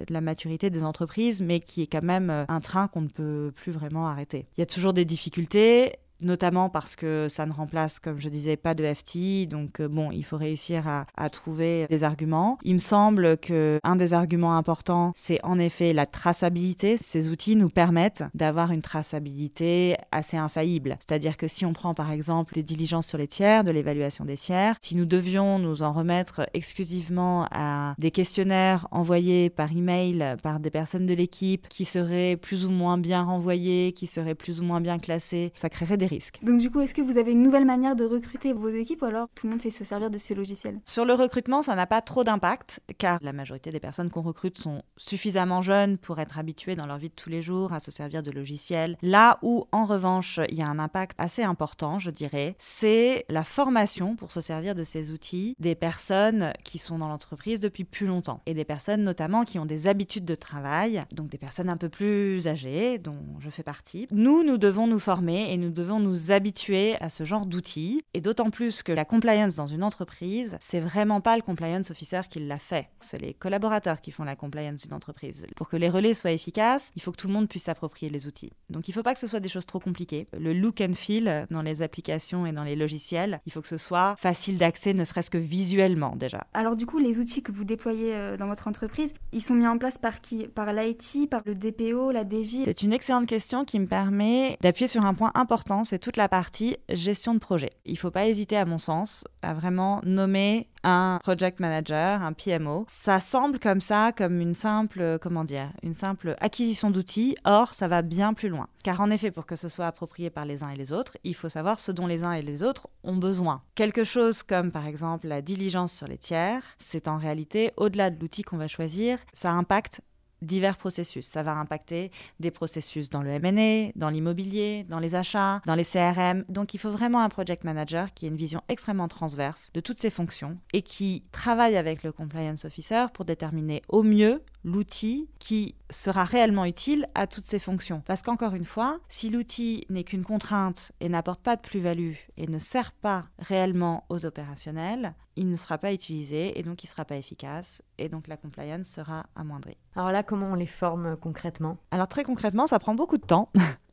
la 0.09 0.21
maturité 0.21 0.69
des 0.69 0.83
entreprises, 0.83 1.41
mais 1.41 1.59
qui 1.59 1.81
est 1.81 1.87
quand 1.87 2.03
même 2.03 2.45
un 2.47 2.61
train 2.61 2.87
qu'on 2.87 3.01
ne 3.01 3.07
peut 3.07 3.51
plus 3.55 3.68
vraiment 3.71 4.07
arrêter. 4.07 4.47
Il 4.57 4.61
y 4.61 4.63
a 4.63 4.65
toujours 4.65 4.93
des 4.93 5.05
difficultés 5.05 5.95
notamment 6.21 6.69
parce 6.69 6.95
que 6.95 7.27
ça 7.29 7.45
ne 7.45 7.51
remplace, 7.51 7.99
comme 7.99 8.19
je 8.19 8.29
disais, 8.29 8.57
pas 8.57 8.73
de 8.73 8.85
FT. 8.93 9.47
Donc, 9.47 9.79
euh, 9.79 9.87
bon, 9.87 10.11
il 10.11 10.23
faut 10.23 10.37
réussir 10.37 10.87
à, 10.87 11.05
trouver 11.29 11.85
des 11.89 12.03
arguments. 12.03 12.57
Il 12.63 12.73
me 12.73 12.79
semble 12.79 13.37
que 13.37 13.79
un 13.83 13.95
des 13.95 14.13
arguments 14.13 14.57
importants, 14.57 15.13
c'est 15.15 15.37
en 15.43 15.59
effet 15.59 15.93
la 15.93 16.07
traçabilité. 16.07 16.97
Ces 16.97 17.29
outils 17.29 17.55
nous 17.55 17.69
permettent 17.69 18.23
d'avoir 18.33 18.71
une 18.71 18.81
traçabilité 18.81 19.95
assez 20.11 20.37
infaillible. 20.37 20.97
C'est-à-dire 20.99 21.37
que 21.37 21.47
si 21.47 21.65
on 21.65 21.73
prend 21.73 21.93
par 21.93 22.11
exemple 22.11 22.53
les 22.55 22.63
diligences 22.63 23.07
sur 23.07 23.17
les 23.17 23.27
tiers, 23.27 23.63
de 23.63 23.71
l'évaluation 23.71 24.25
des 24.25 24.37
tiers, 24.37 24.75
si 24.81 24.95
nous 24.95 25.05
devions 25.05 25.59
nous 25.59 25.83
en 25.83 25.93
remettre 25.93 26.49
exclusivement 26.53 27.47
à 27.51 27.93
des 27.99 28.11
questionnaires 28.11 28.87
envoyés 28.91 29.49
par 29.49 29.71
email 29.71 30.35
par 30.41 30.59
des 30.59 30.71
personnes 30.71 31.05
de 31.05 31.13
l'équipe 31.13 31.67
qui 31.67 31.85
seraient 31.85 32.37
plus 32.37 32.65
ou 32.65 32.71
moins 32.71 32.97
bien 32.97 33.23
renvoyés, 33.23 33.93
qui 33.93 34.07
seraient 34.07 34.35
plus 34.35 34.61
ou 34.61 34.63
moins 34.63 34.81
bien 34.81 34.97
classés, 34.97 35.51
ça 35.55 35.69
créerait 35.69 35.97
des 35.97 36.08
risques. 36.09 36.39
Donc 36.43 36.59
du 36.59 36.69
coup, 36.69 36.81
est-ce 36.81 36.93
que 36.93 37.01
vous 37.01 37.17
avez 37.17 37.31
une 37.31 37.43
nouvelle 37.43 37.65
manière 37.65 37.95
de 37.95 38.03
recruter 38.03 38.53
vos 38.53 38.69
équipes 38.69 39.01
ou 39.01 39.05
alors 39.05 39.27
tout 39.35 39.47
le 39.47 39.51
monde 39.51 39.61
sait 39.61 39.71
se 39.71 39.83
servir 39.83 40.09
de 40.09 40.17
ces 40.17 40.35
logiciels? 40.35 40.79
Sur 40.85 41.05
le 41.05 41.13
recrutement, 41.13 41.61
ça 41.61 41.75
n'a 41.75 41.87
pas 41.87 42.01
trop 42.01 42.23
d'impact 42.23 42.81
car 42.97 43.19
la 43.21 43.33
majorité 43.33 43.71
des 43.71 43.79
personnes 43.79 44.09
qu'on 44.09 44.21
recrute 44.21 44.57
sont 44.57 44.81
suffisamment 44.97 45.61
jeunes 45.61 45.97
pour 45.97 46.19
être 46.19 46.37
habituées 46.37 46.75
dans 46.75 46.85
leur 46.85 46.97
vie 46.97 47.09
de 47.09 47.13
tous 47.13 47.29
les 47.29 47.41
jours 47.41 47.73
à 47.73 47.79
se 47.79 47.91
servir 47.91 48.23
de 48.23 48.31
logiciels. 48.31 48.97
Là 49.01 49.39
où, 49.41 49.65
en 49.71 49.85
revanche, 49.85 50.39
il 50.49 50.57
y 50.57 50.61
a 50.61 50.67
un 50.67 50.79
impact 50.79 51.15
assez 51.17 51.43
important, 51.43 51.99
je 51.99 52.11
dirais, 52.11 52.55
c'est 52.57 53.25
la 53.29 53.43
formation 53.43 54.15
pour 54.15 54.31
se 54.31 54.41
servir 54.41 54.75
de 54.75 54.83
ces 54.83 55.11
outils 55.11 55.55
des 55.59 55.75
personnes 55.75 56.53
qui 56.63 56.77
sont 56.79 56.97
dans 56.97 57.07
l'entreprise 57.07 57.59
depuis 57.59 57.83
plus 57.83 58.07
longtemps 58.07 58.41
et 58.45 58.53
des 58.53 58.65
personnes 58.65 59.01
notamment 59.01 59.43
qui 59.43 59.59
ont 59.59 59.65
des 59.65 59.87
habitudes 59.87 60.25
de 60.25 60.35
travail, 60.35 61.03
donc 61.13 61.29
des 61.29 61.37
personnes 61.37 61.69
un 61.69 61.77
peu 61.77 61.89
plus 61.89 62.47
âgées, 62.47 62.97
dont 62.97 63.19
je 63.39 63.49
fais 63.49 63.63
partie. 63.63 64.07
Nous, 64.11 64.43
nous 64.43 64.57
devons 64.57 64.87
nous 64.87 64.99
former 64.99 65.51
et 65.53 65.57
nous 65.57 65.69
devons 65.69 65.98
nous 65.99 66.31
habituer 66.31 66.95
à 67.01 67.09
ce 67.09 67.23
genre 67.23 67.45
d'outils 67.45 68.03
et 68.13 68.21
d'autant 68.21 68.49
plus 68.49 68.83
que 68.83 68.91
la 68.91 69.05
compliance 69.05 69.55
dans 69.55 69.67
une 69.67 69.83
entreprise, 69.83 70.57
c'est 70.59 70.79
vraiment 70.79 71.21
pas 71.21 71.35
le 71.35 71.41
compliance 71.41 71.91
officer 71.91 72.21
qui 72.29 72.39
l'a 72.39 72.59
fait, 72.59 72.89
c'est 72.99 73.19
les 73.19 73.33
collaborateurs 73.33 74.01
qui 74.01 74.11
font 74.11 74.23
la 74.23 74.35
compliance 74.35 74.81
d'une 74.81 74.93
entreprise. 74.93 75.45
Pour 75.55 75.69
que 75.69 75.77
les 75.77 75.89
relais 75.89 76.13
soient 76.13 76.31
efficaces, 76.31 76.91
il 76.95 77.01
faut 77.01 77.11
que 77.11 77.17
tout 77.17 77.27
le 77.27 77.33
monde 77.33 77.47
puisse 77.47 77.63
s'approprier 77.63 78.11
les 78.11 78.27
outils. 78.27 78.51
Donc 78.69 78.87
il 78.87 78.91
ne 78.91 78.95
faut 78.95 79.03
pas 79.03 79.13
que 79.13 79.19
ce 79.19 79.27
soit 79.27 79.39
des 79.39 79.49
choses 79.49 79.65
trop 79.65 79.79
compliquées. 79.79 80.27
Le 80.37 80.53
look 80.53 80.81
and 80.81 80.93
feel 80.93 81.47
dans 81.49 81.61
les 81.61 81.81
applications 81.81 82.45
et 82.45 82.51
dans 82.51 82.63
les 82.63 82.75
logiciels, 82.75 83.41
il 83.45 83.51
faut 83.51 83.61
que 83.61 83.67
ce 83.67 83.77
soit 83.77 84.15
facile 84.17 84.57
d'accès, 84.57 84.93
ne 84.93 85.03
serait-ce 85.03 85.29
que 85.29 85.37
visuellement 85.37 86.15
déjà. 86.15 86.47
Alors 86.53 86.75
du 86.75 86.85
coup, 86.85 86.99
les 86.99 87.19
outils 87.19 87.41
que 87.41 87.51
vous 87.51 87.63
déployez 87.63 88.15
euh, 88.15 88.37
dans 88.37 88.47
votre 88.47 88.67
entreprise, 88.67 89.13
ils 89.31 89.41
sont 89.41 89.55
mis 89.55 89.67
en 89.67 89.77
place 89.77 89.97
par 89.97 90.21
qui? 90.21 90.47
Par 90.47 90.73
l'IT, 90.73 91.29
par 91.29 91.41
le 91.45 91.55
DPO, 91.55 92.11
la 92.11 92.23
DJ 92.23 92.63
C'est 92.65 92.81
une 92.81 92.93
excellente 92.93 93.27
question 93.27 93.65
qui 93.65 93.79
me 93.79 93.87
permet 93.87 94.57
d'appuyer 94.61 94.87
sur 94.87 95.05
un 95.05 95.13
point 95.13 95.31
important, 95.35 95.83
c'est 95.89 95.97
toute 95.97 96.17
la 96.17 96.29
partie 96.29 96.77
gestion 96.87 97.33
de 97.33 97.39
projet. 97.39 97.71
Il 97.83 97.93
ne 97.93 97.97
faut 97.97 98.11
pas 98.11 98.27
hésiter, 98.27 98.55
à 98.55 98.65
mon 98.65 98.77
sens, 98.77 99.25
à 99.41 99.55
vraiment 99.55 100.01
nommer 100.03 100.67
un 100.83 101.19
project 101.23 101.59
manager, 101.59 102.21
un 102.21 102.33
PMO. 102.33 102.85
Ça 102.87 103.19
semble 103.19 103.57
comme 103.57 103.81
ça, 103.81 104.11
comme 104.15 104.39
une 104.39 104.53
simple, 104.53 105.17
comment 105.19 105.43
dire, 105.43 105.71
une 105.81 105.95
simple 105.95 106.35
acquisition 106.41 106.91
d'outils. 106.91 107.35
Or, 107.43 107.73
ça 107.73 107.87
va 107.87 108.03
bien 108.03 108.35
plus 108.35 108.49
loin. 108.49 108.67
Car 108.83 109.01
en 109.01 109.09
effet, 109.09 109.31
pour 109.31 109.47
que 109.47 109.55
ce 109.55 109.67
soit 109.67 109.87
approprié 109.87 110.29
par 110.29 110.45
les 110.45 110.63
uns 110.63 110.69
et 110.69 110.75
les 110.75 110.93
autres, 110.93 111.17
il 111.23 111.33
faut 111.33 111.49
savoir 111.49 111.79
ce 111.79 111.91
dont 111.91 112.05
les 112.05 112.23
uns 112.23 112.33
et 112.33 112.43
les 112.43 112.61
autres 112.61 112.87
ont 113.03 113.17
besoin. 113.17 113.63
Quelque 113.73 114.03
chose 114.03 114.43
comme 114.43 114.71
par 114.71 114.85
exemple 114.85 115.27
la 115.27 115.41
diligence 115.41 115.91
sur 115.91 116.07
les 116.07 116.19
tiers, 116.19 116.63
c'est 116.77 117.07
en 117.07 117.17
réalité, 117.17 117.71
au-delà 117.77 118.11
de 118.11 118.19
l'outil 118.19 118.43
qu'on 118.43 118.57
va 118.57 118.67
choisir, 118.67 119.17
ça 119.33 119.51
impacte 119.51 120.01
divers 120.41 120.77
processus. 120.77 121.25
Ça 121.25 121.43
va 121.43 121.53
impacter 121.55 122.11
des 122.39 122.51
processus 122.51 123.09
dans 123.09 123.21
le 123.21 123.29
M&A, 123.31 123.91
dans 123.95 124.09
l'immobilier, 124.09 124.85
dans 124.89 124.99
les 124.99 125.15
achats, 125.15 125.61
dans 125.65 125.75
les 125.75 125.85
CRM. 125.85 126.45
Donc 126.49 126.73
il 126.73 126.77
faut 126.77 126.91
vraiment 126.91 127.21
un 127.21 127.29
project 127.29 127.63
manager 127.63 128.13
qui 128.13 128.25
ait 128.25 128.29
une 128.29 128.35
vision 128.35 128.61
extrêmement 128.69 129.07
transverse 129.07 129.69
de 129.73 129.79
toutes 129.79 129.99
ces 129.99 130.09
fonctions 130.09 130.57
et 130.73 130.81
qui 130.81 131.23
travaille 131.31 131.77
avec 131.77 132.03
le 132.03 132.11
compliance 132.11 132.65
officer 132.65 133.05
pour 133.13 133.25
déterminer 133.25 133.81
au 133.89 134.03
mieux 134.03 134.43
l'outil 134.63 135.29
qui 135.39 135.75
sera 135.89 136.23
réellement 136.23 136.65
utile 136.65 137.07
à 137.15 137.27
toutes 137.27 137.45
ces 137.45 137.59
fonctions. 137.59 138.01
Parce 138.05 138.21
qu'encore 138.21 138.55
une 138.55 138.65
fois, 138.65 138.99
si 139.09 139.29
l'outil 139.29 139.85
n'est 139.89 140.03
qu'une 140.03 140.23
contrainte 140.23 140.91
et 140.99 141.09
n'apporte 141.09 141.41
pas 141.41 141.55
de 141.55 141.61
plus-value 141.61 142.15
et 142.37 142.47
ne 142.47 142.57
sert 142.57 142.91
pas 142.91 143.25
réellement 143.39 144.05
aux 144.09 144.25
opérationnels, 144.25 145.13
il 145.35 145.49
ne 145.49 145.55
sera 145.55 145.77
pas 145.77 145.93
utilisé 145.93 146.59
et 146.59 146.63
donc 146.63 146.83
il 146.83 146.87
ne 146.87 146.91
sera 146.91 147.05
pas 147.05 147.15
efficace 147.15 147.81
et 147.97 148.09
donc 148.09 148.27
la 148.27 148.37
compliance 148.37 148.87
sera 148.87 149.25
amoindrie. 149.35 149.77
Alors 149.95 150.11
là, 150.11 150.23
comment 150.23 150.51
on 150.51 150.55
les 150.55 150.67
forme 150.67 151.15
concrètement? 151.17 151.77
Alors 151.91 152.07
très 152.07 152.23
concrètement, 152.23 152.67
ça 152.67 152.79
prend 152.79 152.95
beaucoup 152.95 153.17
de 153.17 153.25
temps. 153.25 153.51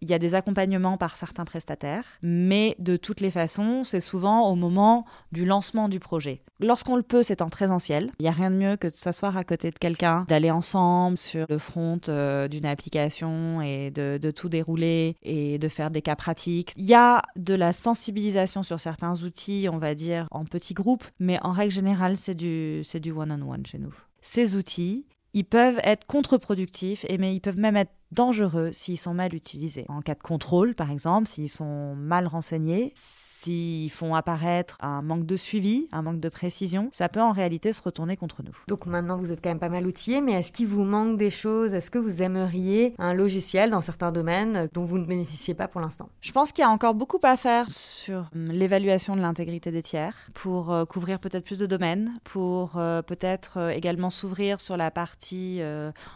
Il 0.00 0.08
y 0.08 0.14
a 0.14 0.18
des 0.18 0.34
accompagnements 0.34 0.96
par 0.96 1.16
certains 1.16 1.44
prestataires, 1.44 2.04
mais 2.22 2.76
de 2.78 2.96
toutes 2.96 3.20
les 3.20 3.30
façons, 3.30 3.84
c'est 3.84 4.00
souvent 4.00 4.50
au 4.50 4.54
moment 4.54 5.04
du 5.32 5.44
lancement 5.44 5.88
du 5.88 6.00
projet. 6.00 6.42
Lorsqu'on 6.60 6.96
le 6.96 7.02
peut, 7.02 7.22
c'est 7.22 7.42
en 7.42 7.48
présentiel. 7.48 8.10
Il 8.18 8.22
n'y 8.22 8.28
a 8.28 8.32
rien 8.32 8.50
de 8.50 8.56
mieux 8.56 8.76
que 8.76 8.88
de 8.88 8.94
s'asseoir 8.94 9.36
à 9.36 9.44
côté 9.44 9.70
de 9.70 9.78
quelqu'un, 9.78 10.24
d'aller 10.28 10.50
ensemble 10.50 11.18
sur 11.18 11.46
le 11.48 11.58
front 11.58 12.00
euh, 12.08 12.48
d'une 12.48 12.66
application 12.66 13.60
et 13.60 13.90
de, 13.90 14.18
tout 14.30 14.48
dérouler 14.48 15.16
et 15.22 15.58
de 15.58 15.68
faire 15.68 15.90
des 15.90 16.02
cas 16.02 16.16
pratiques. 16.16 16.72
Il 16.76 16.86
y 16.86 16.94
a 16.94 17.22
de 17.36 17.54
la 17.54 17.72
sensibilisation 17.72 18.62
sur 18.62 18.80
certains 18.80 19.22
outils, 19.22 19.68
on 19.70 19.78
va 19.78 19.94
dire, 19.94 20.28
en 20.30 20.44
petits 20.44 20.74
groupes, 20.74 21.04
mais 21.18 21.38
en 21.42 21.52
règle 21.52 21.72
générale, 21.72 22.16
c'est 22.16 22.34
du, 22.34 22.82
c'est 22.84 23.00
du 23.00 23.12
one-on-one 23.12 23.66
chez 23.66 23.78
nous. 23.78 23.94
Ces 24.22 24.56
outils, 24.56 25.06
ils 25.36 25.44
peuvent 25.44 25.78
être 25.84 26.06
contre-productifs, 26.06 27.04
mais 27.18 27.34
ils 27.34 27.40
peuvent 27.40 27.58
même 27.58 27.76
être 27.76 27.92
dangereux 28.10 28.70
s'ils 28.72 28.96
sont 28.96 29.12
mal 29.12 29.34
utilisés. 29.34 29.84
En 29.90 30.00
cas 30.00 30.14
de 30.14 30.22
contrôle, 30.22 30.74
par 30.74 30.90
exemple, 30.90 31.28
s'ils 31.28 31.50
sont 31.50 31.94
mal 31.94 32.26
renseignés, 32.26 32.94
s'ils 33.36 33.90
font 33.90 34.14
apparaître 34.14 34.78
un 34.80 35.02
manque 35.02 35.26
de 35.26 35.36
suivi, 35.36 35.88
un 35.92 36.02
manque 36.02 36.20
de 36.20 36.28
précision, 36.28 36.88
ça 36.92 37.08
peut 37.08 37.20
en 37.20 37.32
réalité 37.32 37.72
se 37.72 37.82
retourner 37.82 38.16
contre 38.16 38.42
nous. 38.42 38.56
Donc 38.68 38.86
maintenant, 38.86 39.16
vous 39.16 39.30
êtes 39.30 39.42
quand 39.42 39.50
même 39.50 39.58
pas 39.58 39.68
mal 39.68 39.86
outillé, 39.86 40.20
mais 40.20 40.32
est-ce 40.32 40.52
qu'il 40.52 40.68
vous 40.68 40.84
manque 40.84 41.18
des 41.18 41.30
choses? 41.30 41.74
Est-ce 41.74 41.90
que 41.90 41.98
vous 41.98 42.22
aimeriez 42.22 42.94
un 42.98 43.12
logiciel 43.12 43.70
dans 43.70 43.80
certains 43.82 44.10
domaines 44.10 44.68
dont 44.72 44.84
vous 44.84 44.98
ne 44.98 45.04
bénéficiez 45.04 45.54
pas 45.54 45.68
pour 45.68 45.80
l'instant? 45.80 46.08
Je 46.20 46.32
pense 46.32 46.52
qu'il 46.52 46.62
y 46.62 46.66
a 46.66 46.70
encore 46.70 46.94
beaucoup 46.94 47.18
à 47.22 47.36
faire 47.36 47.70
sur 47.70 48.24
hum, 48.34 48.48
l'évaluation 48.50 49.16
de 49.16 49.20
l'intégrité 49.20 49.70
des 49.70 49.82
tiers 49.82 50.14
pour 50.34 50.72
euh, 50.72 50.84
couvrir 50.84 51.18
peut-être 51.18 51.44
plus 51.44 51.58
de 51.58 51.66
domaines, 51.66 52.14
pour 52.24 52.78
euh, 52.78 53.02
peut-être 53.02 53.58
euh, 53.58 53.70
également 53.70 54.10
s'ouvrir 54.10 54.60
sur 54.60 54.76
la 54.76 54.90
partie 54.90 55.60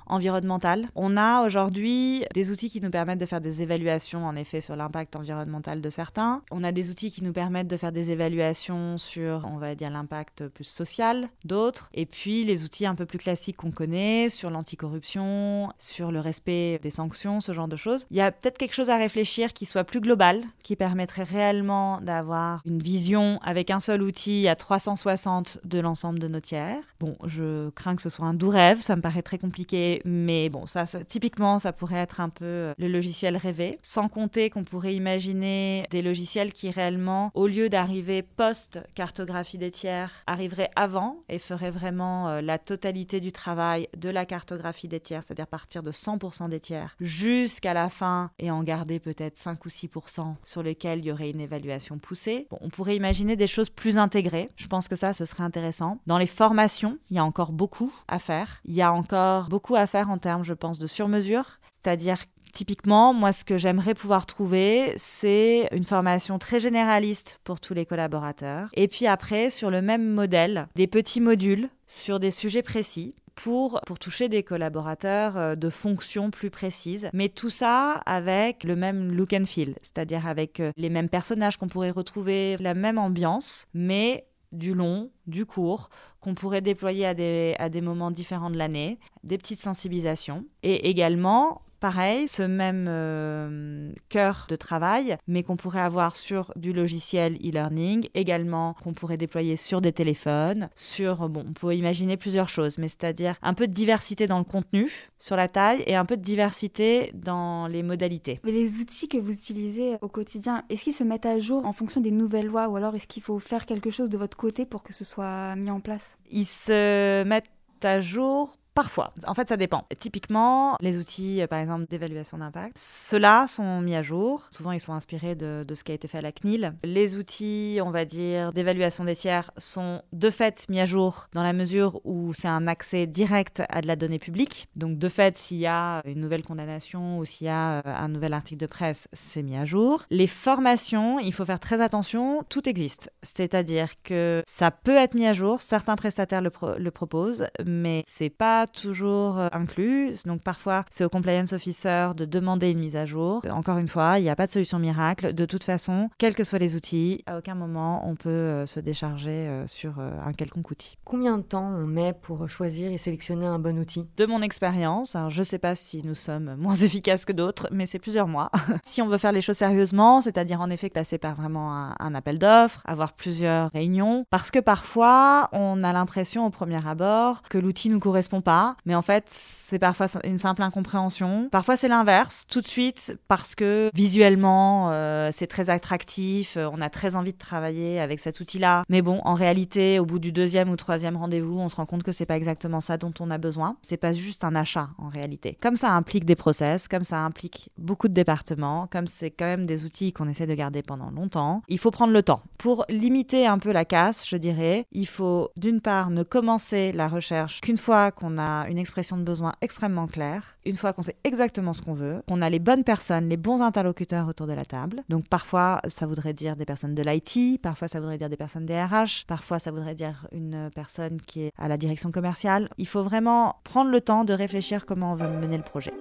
environnementale. 0.07 0.89
On 0.95 1.17
a 1.17 1.45
aujourd'hui 1.45 2.25
des 2.35 2.51
outils 2.51 2.71
qui 2.71 2.81
nous 2.81 2.91
permettent 2.91 3.19
de 3.21 3.27
faire 3.27 3.41
des 3.41 3.63
évaluations 3.63 4.25
en 4.25 4.37
effet 4.37 4.61
sur 4.61 4.77
l'impact 4.77 5.17
environnemental 5.17 5.81
de 5.81 5.91
certains. 5.91 6.43
On 6.51 6.65
a 6.65 6.73
des 6.73 6.91
outils 6.91 7.10
qui 7.11 7.25
nous 7.25 7.33
permettent 7.33 7.69
de 7.69 7.77
faire 7.77 7.93
des 7.93 8.11
évaluations 8.11 8.99
sur, 8.99 9.49
on 9.51 9.59
va 9.59 9.75
dire, 9.75 9.91
l'impact 9.91 10.49
plus 10.49 10.65
social 10.65 11.29
d'autres. 11.45 11.91
Et 11.95 12.07
puis 12.07 12.45
les 12.45 12.65
outils 12.65 12.87
un 12.87 12.95
peu 12.95 13.07
plus 13.07 13.19
classiques 13.19 13.57
qu'on 13.57 13.71
connaît 13.71 14.29
sur 14.29 14.51
l'anticorruption, 14.51 15.73
sur 15.79 16.13
le 16.13 16.21
respect 16.21 16.79
des 16.83 16.91
sanctions, 16.91 17.41
ce 17.41 17.53
genre 17.53 17.69
de 17.69 17.77
choses. 17.77 18.07
Il 18.11 18.17
y 18.17 18.21
a 18.21 18.31
peut-être 18.31 18.59
quelque 18.59 18.75
chose 18.75 18.91
à 18.91 18.97
réfléchir 18.97 19.53
qui 19.53 19.67
soit 19.67 19.85
plus 19.85 20.01
global, 20.01 20.43
qui 20.63 20.77
permettrait 20.77 21.23
réellement 21.23 22.01
d'avoir 22.01 22.63
une 22.65 22.81
vision 22.81 23.39
avec 23.43 23.71
un 23.71 23.81
seul 23.81 24.03
outil 24.03 24.49
à 24.49 24.57
360 24.57 25.59
de 25.65 25.81
l'ensemble 25.81 26.19
de 26.19 26.29
nos 26.29 26.41
tiers. 26.41 26.81
Bon, 26.99 27.17
je 27.25 27.71
crains 27.71 27.97
que 27.97 28.03
ce 28.03 28.11
soit 28.11 28.27
un 28.27 28.35
doux 28.35 28.51
rêve, 28.51 28.81
ça 28.81 28.97
me 28.97 29.03
paraît 29.03 29.23
très 29.23 29.39
compliqué, 29.39 30.03
mais 30.05 30.49
bon, 30.49 30.67
ça, 30.67 30.87
typiquement, 31.07 31.59
ça 31.59 31.73
pourrait 31.73 31.97
être 31.97 32.21
un 32.21 32.29
peu 32.29 32.73
le 32.79 32.89
logiciel 32.89 33.37
rêvé. 33.37 33.79
Sans 33.83 34.09
compter 34.09 34.51
qu'on 34.51 34.65
pourrait 34.65 34.95
imaginer 34.95 35.87
des 35.91 36.03
logiciels 36.03 36.53
qui 36.53 36.71
réellement 36.71 37.00
au 37.35 37.47
lieu 37.47 37.69
d'arriver 37.69 38.23
post-cartographie 38.23 39.59
des 39.59 39.71
tiers, 39.71 40.13
arriverait 40.27 40.71
avant 40.77 41.23
et 41.29 41.39
ferait 41.39 41.71
vraiment 41.71 42.29
euh, 42.29 42.41
la 42.41 42.59
totalité 42.59 43.21
du 43.21 43.33
travail 43.33 43.89
de 43.97 44.09
la 44.09 44.27
cartographie 44.27 44.89
des 44.89 45.01
tiers, 45.01 45.23
c'est-à-dire 45.23 45.47
partir 45.47 45.83
de 45.83 45.93
100% 45.93 46.49
des 46.49 46.61
tiers 46.61 46.97
jusqu'à 47.01 47.75
la 47.75 47.89
fin 47.89 48.31
et 48.39 48.51
en 48.51 48.63
garder 48.63 49.01
peut-être 49.01 49.39
5 49.39 49.65
ou 49.65 49.69
6% 49.69 50.35
sur 50.43 50.63
lesquels 50.63 51.01
il 51.01 51.07
y 51.07 51.13
aurait 51.13 51.31
une 51.31 51.41
évaluation 51.41 51.99
poussée. 51.99 52.47
on 52.51 52.69
pourrait 52.69 52.97
imaginer 52.97 53.37
des 53.37 53.47
choses 53.47 53.71
plus 53.71 53.99
intégrées. 53.99 54.49
Je 54.57 54.67
pense 54.67 54.89
que 54.89 54.97
ça, 54.97 55.13
ce 55.13 55.25
serait 55.25 55.45
intéressant. 55.45 56.01
Dans 56.07 56.19
les 56.19 56.27
formations, 56.27 56.99
il 57.11 57.17
y 57.17 57.19
a 57.19 57.25
encore 57.25 57.53
beaucoup 57.53 57.93
à 58.09 58.19
faire. 58.19 58.61
Il 58.65 58.75
y 58.75 58.83
a 58.83 58.93
encore 58.93 59.49
beaucoup 59.49 59.77
à 59.77 59.87
faire 59.87 60.11
en 60.11 60.19
termes, 60.19 60.45
je 60.45 60.55
pense, 60.55 60.79
de 60.79 60.87
sur-mesure. 60.87 61.59
C'est-à-dire 61.83 62.19
Typiquement, 62.53 63.15
moi, 63.15 63.33
ce 63.33 63.45
que 63.45 63.57
j'aimerais 63.57 63.95
pouvoir 63.95 64.27
trouver, 64.27 64.93
c'est 64.97 65.69
une 65.73 65.85
formation 65.85 66.39
très 66.39 66.61
généraliste 66.61 67.39
pour 67.45 67.61
tous 67.61 67.75
les 67.75 67.87
collaborateurs. 67.87 68.69
Et 68.75 68.89
puis 68.89 69.07
après, 69.07 69.51
sur 69.51 69.71
le 69.71 69.83
même 69.83 70.09
modèle, 70.09 70.69
des 70.75 70.87
petits 70.87 71.21
modules 71.21 71.69
sur 71.87 72.21
des 72.21 72.31
sujets 72.31 72.63
précis 72.63 73.15
pour, 73.35 73.81
pour 73.87 73.99
toucher 73.99 74.29
des 74.29 74.43
collaborateurs 74.43 75.37
euh, 75.37 75.55
de 75.55 75.71
fonctions 75.71 76.31
plus 76.31 76.51
précises. 76.51 77.09
Mais 77.13 77.29
tout 77.29 77.51
ça 77.51 78.03
avec 78.07 78.65
le 78.65 78.77
même 78.77 79.13
look 79.13 79.33
and 79.33 79.47
feel, 79.47 79.77
c'est-à-dire 79.83 80.27
avec 80.27 80.61
euh, 80.61 80.73
les 80.77 80.91
mêmes 80.91 81.09
personnages 81.09 81.57
qu'on 81.57 81.69
pourrait 81.69 81.91
retrouver, 81.91 82.57
la 82.59 82.75
même 82.75 82.99
ambiance, 82.99 83.67
mais 83.73 84.27
du 84.53 84.75
long, 84.75 85.11
du 85.27 85.47
court, 85.47 85.91
qu'on 86.21 86.35
pourrait 86.35 86.61
déployer 86.61 87.07
à 87.07 87.15
des, 87.15 87.55
à 87.59 87.69
des 87.69 87.81
moments 87.81 88.11
différents 88.11 88.51
de 88.51 88.59
l'année, 88.59 88.99
des 89.23 89.39
petites 89.39 89.61
sensibilisations, 89.61 90.45
et 90.63 90.91
également 90.91 91.63
pareil, 91.81 92.29
ce 92.29 92.43
même 92.43 92.87
euh, 92.89 93.93
cœur 94.09 94.47
de 94.49 94.57
travail, 94.57 95.17
mais 95.27 95.43
qu'on 95.43 95.57
pourrait 95.57 95.81
avoir 95.81 96.15
sur 96.15 96.53
du 96.57 96.73
logiciel 96.73 97.35
e-learning, 97.37 98.09
également 98.15 98.75
qu'on 98.75 98.93
pourrait 98.93 99.17
déployer 99.17 99.57
sur 99.57 99.81
des 99.81 99.93
téléphones, 99.93 100.69
sur, 100.77 101.29
bon, 101.29 101.45
on 101.49 101.53
peut 101.53 101.75
imaginer 101.75 102.17
plusieurs 102.17 102.49
choses, 102.49 102.79
mais 102.79 102.89
c'est-à-dire 102.89 103.37
un 103.43 103.55
peu 103.55 103.67
de 103.67 103.73
diversité 103.73 104.27
dans 104.27 104.39
le 104.39 104.45
contenu, 104.45 104.91
sur 105.19 105.37
la 105.37 105.49
taille, 105.49 105.83
et 105.87 105.97
un 105.97 106.05
peu 106.05 106.17
de 106.17 106.23
diversité 106.23 107.11
dans 107.15 107.67
les 107.67 107.83
modalités. 107.83 108.41
Mais 108.45 108.53
les 108.53 108.79
outils 108.79 109.09
que 109.09 109.19
vous 109.19 109.33
utilisez 109.33 109.97
au 110.03 110.09
quotidien, 110.09 110.63
est-ce 110.69 110.85
qu'ils 110.85 110.95
se 110.95 111.05
mettent 111.05 111.27
à 111.27 111.39
jour 111.41 111.65
en 111.65 111.73
fonction 111.73 112.01
des 112.01 112.11
nouvelles 112.11 112.47
lois, 112.47 112.69
ou 112.69 112.77
alors 112.77 112.95
est-ce 112.95 113.07
qu'il 113.07 113.23
faut 113.23 113.39
faire 113.39 113.65
quelque 113.67 113.91
chose 113.91 114.11
de 114.11 114.19
votre 114.19 114.37
côté 114.37 114.67
pour 114.67 114.83
que 114.83 114.93
ce 114.93 115.05
soit 115.05 115.57
mis 115.57 115.71
en 115.71 115.81
place? 115.81 116.19
Ils 116.31 116.47
se 116.47 117.25
mettent 117.25 117.51
à 117.83 118.01
jour 118.01 118.60
Parfois. 118.75 119.13
En 119.27 119.35
fait, 119.35 119.49
ça 119.49 119.57
dépend. 119.57 119.85
Typiquement, 119.99 120.77
les 120.81 120.99
outils, 120.99 121.43
euh, 121.43 121.47
par 121.47 121.59
exemple, 121.59 121.87
d'évaluation 121.89 122.39
d'impact, 122.39 122.79
ceux-là 122.79 123.47
sont 123.47 123.81
mis 123.81 123.97
à 123.97 124.03
jour. 124.03 124.45
Souvent, 124.51 124.73
ils 124.73 124.81
sont 124.81 124.93
inspirés 124.93 125.35
de, 125.35 125.65
ce 125.75 125.85
qui 125.85 125.93
a 125.93 125.95
été 125.95 126.09
fait 126.09 126.19
à 126.19 126.23
la 126.23 126.33
CNIL. 126.33 126.75
Les 126.85 127.17
outils, 127.17 127.79
on 127.83 127.91
va 127.91 128.05
dire, 128.05 128.53
d'évaluation 128.53 129.05
des 129.05 129.17
tiers 129.17 129.51
sont 129.57 130.03
de 130.13 130.31
fait 130.31 130.67
mis 130.69 130.81
à 130.81 130.87
jour 130.87 131.27
dans 131.33 131.43
la 131.43 131.53
mesure 131.53 132.01
où 132.05 132.33
c'est 132.33 132.49
un 132.49 132.67
accès 132.67 133.07
direct 133.07 133.63
à 133.69 133.81
de 133.81 133.87
la 133.87 133.97
donnée 133.97 134.19
publique. 134.19 134.69
Donc, 134.77 134.99
de 134.99 135.09
fait, 135.09 135.37
s'il 135.37 135.59
y 135.59 135.67
a 135.67 136.03
une 136.05 136.21
nouvelle 136.21 136.43
condamnation 136.43 137.19
ou 137.19 137.25
s'il 137.25 137.49
y 137.49 137.51
a 137.51 137.79
euh, 137.79 137.83
un 137.85 138.09
nouvel 138.09 138.33
article 138.33 138.61
de 138.61 138.67
presse, 138.67 139.09
c'est 139.13 139.43
mis 139.43 139.57
à 139.57 139.65
jour. 139.65 140.05
Les 140.11 140.27
formations, 140.27 141.19
il 141.19 141.33
faut 141.33 141.45
faire 141.45 141.61
très 141.61 141.81
attention, 141.81 142.45
tout 142.49 142.69
existe. 142.69 143.11
C'est-à-dire 143.23 143.91
que 144.05 144.43
ça 144.47 144.71
peut 144.71 144.97
être 144.97 145.15
mis 145.15 145.27
à 145.27 145.33
jour, 145.33 145.61
certains 145.61 145.97
prestataires 145.97 146.43
le, 146.43 146.51
le 146.79 146.91
proposent, 146.91 147.47
mais 147.67 148.05
c'est 148.07 148.31
pas 148.31 148.60
toujours 148.67 149.39
euh, 149.39 149.49
inclus. 149.53 150.23
Donc 150.25 150.43
parfois, 150.43 150.85
c'est 150.91 151.05
au 151.05 151.09
compliance 151.09 151.53
officer 151.53 152.11
de 152.17 152.25
demander 152.25 152.71
une 152.71 152.79
mise 152.79 152.97
à 152.97 153.05
jour. 153.05 153.43
Encore 153.51 153.79
une 153.79 153.89
fois, 153.89 154.19
il 154.19 154.23
n'y 154.23 154.31
a 154.31 154.37
pas 154.37 154.47
de 154.47 154.53
solution 154.53 154.79
miracle. 154.79 155.33
De 155.33 155.45
toute 155.45 155.65
façon, 155.65 156.09
quels 156.19 156.35
que 156.35 156.45
soient 156.45 156.59
les 156.59 156.77
outils, 156.77 157.23
à 157.27 157.39
aucun 157.39 157.55
moment 157.55 158.09
on 158.09 158.15
peut 158.15 158.29
euh, 158.31 158.67
se 158.67 158.81
décharger 158.81 159.31
euh, 159.31 159.67
sur 159.67 160.01
un 160.01 160.33
quelconque 160.33 160.71
outil. 160.71 160.97
Combien 161.05 161.39
de 161.39 161.43
temps 161.43 161.73
on 161.77 161.87
met 161.87 162.13
pour 162.13 162.49
choisir 162.49 162.91
et 162.91 162.99
sélectionner 162.99 163.47
un 163.47 163.59
bon 163.59 163.79
outil? 163.79 164.07
De 164.17 164.27
mon 164.27 164.43
expérience, 164.43 165.17
je 165.29 165.39
ne 165.39 165.45
sais 165.45 165.59
pas 165.59 165.75
si 165.75 166.03
nous 166.05 166.15
sommes 166.15 166.55
moins 166.57 166.75
efficaces 166.77 167.25
que 167.25 167.33
d'autres, 167.33 167.69
mais 167.71 167.87
c'est 167.87 167.99
plusieurs 167.99 168.29
mois. 168.29 168.51
si 168.85 169.03
on 169.03 169.09
veut 169.09 169.19
faire 169.19 169.33
les 169.33 169.41
choses 169.41 169.57
sérieusement, 169.57 170.21
c'est-à-dire 170.21 170.61
en 170.61 170.71
effet 170.71 170.91
passer 170.91 171.19
par 171.19 171.35
vraiment 171.35 171.75
un, 171.75 171.95
un 171.99 172.15
appel 172.15 172.39
d'offres, 172.39 172.83
avoir 172.85 173.13
plusieurs 173.13 173.71
réunions, 173.73 174.25
parce 174.31 174.51
que 174.51 174.59
parfois 174.59 175.49
on 175.53 175.81
a 175.83 175.93
l'impression 175.93 176.47
au 176.47 176.51
premier 176.51 176.87
abord 176.87 177.43
que 177.49 177.59
l'outil 177.59 177.91
nous 177.91 178.01
correspond 178.01 178.41
pas 178.41 178.50
mais 178.85 178.95
en 178.95 179.03
fait, 179.03 179.27
c'est 179.31 179.79
parfois 179.79 180.09
une 180.25 180.39
simple 180.39 180.63
incompréhension. 180.63 181.49
Parfois, 181.51 181.77
c'est 181.77 181.89
l'inverse, 181.89 182.47
tout 182.49 182.61
de 182.61 182.67
suite, 182.67 183.17
parce 183.29 183.55
que 183.55 183.91
visuellement, 183.95 184.91
euh, 184.91 185.31
c'est 185.33 185.47
très 185.47 185.71
attractif, 185.71 186.57
euh, 186.57 186.69
on 186.73 186.81
a 186.81 186.91
très 186.91 187.15
envie 187.15 187.33
de 187.33 187.39
travailler 187.39 188.01
avec 188.01 188.19
cet 188.19 188.41
outil-là. 188.41 188.85
Mais 188.89 189.01
bon, 189.01 189.21
en 189.25 189.35
réalité, 189.35 189.99
au 190.01 190.07
bout 190.07 190.19
du 190.19 190.33
deuxième 190.33 190.71
ou 190.71 190.77
troisième 190.77 191.17
rendez-vous, 191.17 191.59
on 191.61 191.69
se 191.69 191.77
rend 191.77 191.87
compte 191.87 192.03
que 192.03 192.13
c'est 192.13 192.27
pas 192.27 192.37
exactement 192.37 192.81
ça 192.81 192.97
dont 192.97 193.13
on 193.21 193.31
a 193.31 193.39
besoin. 193.39 193.77
C'est 193.83 193.97
pas 193.97 194.13
juste 194.13 194.43
un 194.43 194.57
achat, 194.57 194.91
en 194.99 195.09
réalité. 195.09 195.57
Comme 195.61 195.77
ça 195.77 195.93
implique 195.93 196.25
des 196.25 196.35
process, 196.35 196.89
comme 196.89 197.05
ça 197.05 197.19
implique 197.19 197.71
beaucoup 197.79 198.09
de 198.09 198.15
départements, 198.15 198.89
comme 198.91 199.07
c'est 199.07 199.31
quand 199.31 199.45
même 199.45 199.67
des 199.67 199.85
outils 199.85 200.13
qu'on 200.13 200.29
essaie 200.29 200.47
de 200.47 200.55
garder 200.55 200.83
pendant 200.83 201.11
longtemps, 201.11 201.63
il 201.69 201.79
faut 201.79 201.93
prendre 201.93 202.13
le 202.13 202.23
temps. 202.25 202.43
Pour 202.59 202.85
limiter 202.89 203.47
un 203.47 203.59
peu 203.59 203.71
la 203.71 203.85
casse, 203.85 204.29
je 204.29 204.37
dirais, 204.37 204.87
il 204.91 205.07
faut 205.07 205.51
d'une 205.57 205.81
part 205.81 206.11
ne 206.11 206.25
commencer 206.25 206.91
la 206.93 207.07
recherche 207.07 207.61
qu'une 207.61 207.79
fois 207.79 208.11
qu'on 208.11 208.37
une 208.69 208.79
expression 208.79 209.17
de 209.17 209.23
besoin 209.23 209.53
extrêmement 209.61 210.07
claire, 210.07 210.57
une 210.65 210.77
fois 210.77 210.93
qu'on 210.93 211.03
sait 211.03 211.17
exactement 211.25 211.73
ce 211.73 211.83
qu'on 211.83 211.95
veut, 211.95 212.23
qu'on 212.29 212.43
a 212.43 212.51
les 212.51 212.59
bonnes 212.59 212.85
personnes, 212.85 213.29
les 213.29 213.37
bons 213.37 213.63
interlocuteurs 213.63 214.29
autour 214.29 214.47
de 214.47 214.53
la 214.53 214.65
table. 214.65 215.03
Donc 215.09 215.29
parfois, 215.29 215.81
ça 215.89 216.07
voudrait 216.07 216.33
dire 216.33 216.57
des 216.57 216.65
personnes 216.65 216.95
de 216.95 217.03
l'IT, 217.03 217.61
parfois 217.61 217.89
ça 217.89 218.01
voudrait 218.01 218.19
dire 218.19 218.29
des 218.29 218.37
personnes 218.37 218.67
des 218.67 218.81
RH, 218.83 219.27
parfois 219.27 219.59
ça 219.59 219.71
voudrait 219.71 219.95
dire 219.95 220.27
une 220.33 220.71
personne 220.75 221.21
qui 221.21 221.43
est 221.43 221.53
à 221.59 221.69
la 221.69 221.77
direction 221.77 222.11
commerciale. 222.11 222.69
Il 222.79 222.87
faut 222.87 223.03
vraiment 223.03 223.57
prendre 223.65 223.91
le 223.91 224.01
temps 224.01 224.25
de 224.25 224.33
réfléchir 224.33 224.87
comment 224.87 225.13
on 225.13 225.17
veut 225.17 225.29
mener 225.29 225.57
le 225.57 225.63
projet. 225.63 225.93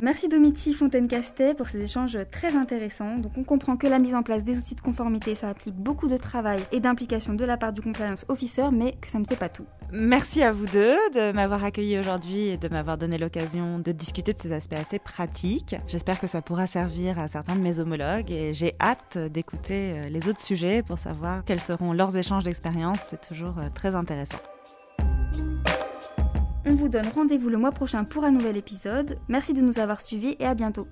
Merci 0.00 0.28
Domiti 0.28 0.74
Fontaine-Castet 0.74 1.54
pour 1.54 1.66
ces 1.66 1.82
échanges 1.82 2.16
très 2.30 2.54
intéressants. 2.54 3.16
Donc 3.16 3.32
on 3.36 3.42
comprend 3.42 3.76
que 3.76 3.88
la 3.88 3.98
mise 3.98 4.14
en 4.14 4.22
place 4.22 4.44
des 4.44 4.56
outils 4.56 4.76
de 4.76 4.80
conformité, 4.80 5.34
ça 5.34 5.48
implique 5.48 5.74
beaucoup 5.74 6.06
de 6.06 6.16
travail 6.16 6.60
et 6.70 6.78
d'implication 6.78 7.34
de 7.34 7.44
la 7.44 7.56
part 7.56 7.72
du 7.72 7.82
compliance 7.82 8.24
officer, 8.28 8.68
mais 8.72 8.92
que 9.00 9.08
ça 9.08 9.18
ne 9.18 9.24
fait 9.24 9.34
pas 9.34 9.48
tout. 9.48 9.66
Merci 9.90 10.44
à 10.44 10.52
vous 10.52 10.66
deux 10.66 10.96
de 11.14 11.32
m'avoir 11.32 11.64
accueilli 11.64 11.98
aujourd'hui 11.98 12.46
et 12.46 12.56
de 12.56 12.68
m'avoir 12.68 12.96
donné 12.96 13.18
l'occasion 13.18 13.80
de 13.80 13.90
discuter 13.90 14.32
de 14.32 14.38
ces 14.38 14.52
aspects 14.52 14.78
assez 14.78 15.00
pratiques. 15.00 15.74
J'espère 15.88 16.20
que 16.20 16.28
ça 16.28 16.42
pourra 16.42 16.68
servir 16.68 17.18
à 17.18 17.26
certains 17.26 17.56
de 17.56 17.60
mes 17.60 17.80
homologues 17.80 18.30
et 18.30 18.54
j'ai 18.54 18.76
hâte 18.80 19.18
d'écouter 19.18 19.94
euh, 19.96 20.08
les 20.08 20.28
autres 20.28 20.42
sujets 20.42 20.84
pour 20.84 21.00
savoir 21.00 21.44
quels 21.44 21.58
seront 21.58 21.92
leurs 21.92 22.16
échanges 22.16 22.44
d'expérience. 22.44 23.00
C'est 23.10 23.26
toujours 23.26 23.58
euh, 23.58 23.68
très 23.74 23.96
intéressant. 23.96 24.38
On 26.70 26.74
vous 26.74 26.90
donne 26.90 27.08
rendez-vous 27.08 27.48
le 27.48 27.56
mois 27.56 27.72
prochain 27.72 28.04
pour 28.04 28.24
un 28.24 28.30
nouvel 28.30 28.58
épisode. 28.58 29.18
Merci 29.28 29.54
de 29.54 29.62
nous 29.62 29.78
avoir 29.78 30.02
suivis 30.02 30.36
et 30.38 30.44
à 30.44 30.54
bientôt. 30.54 30.86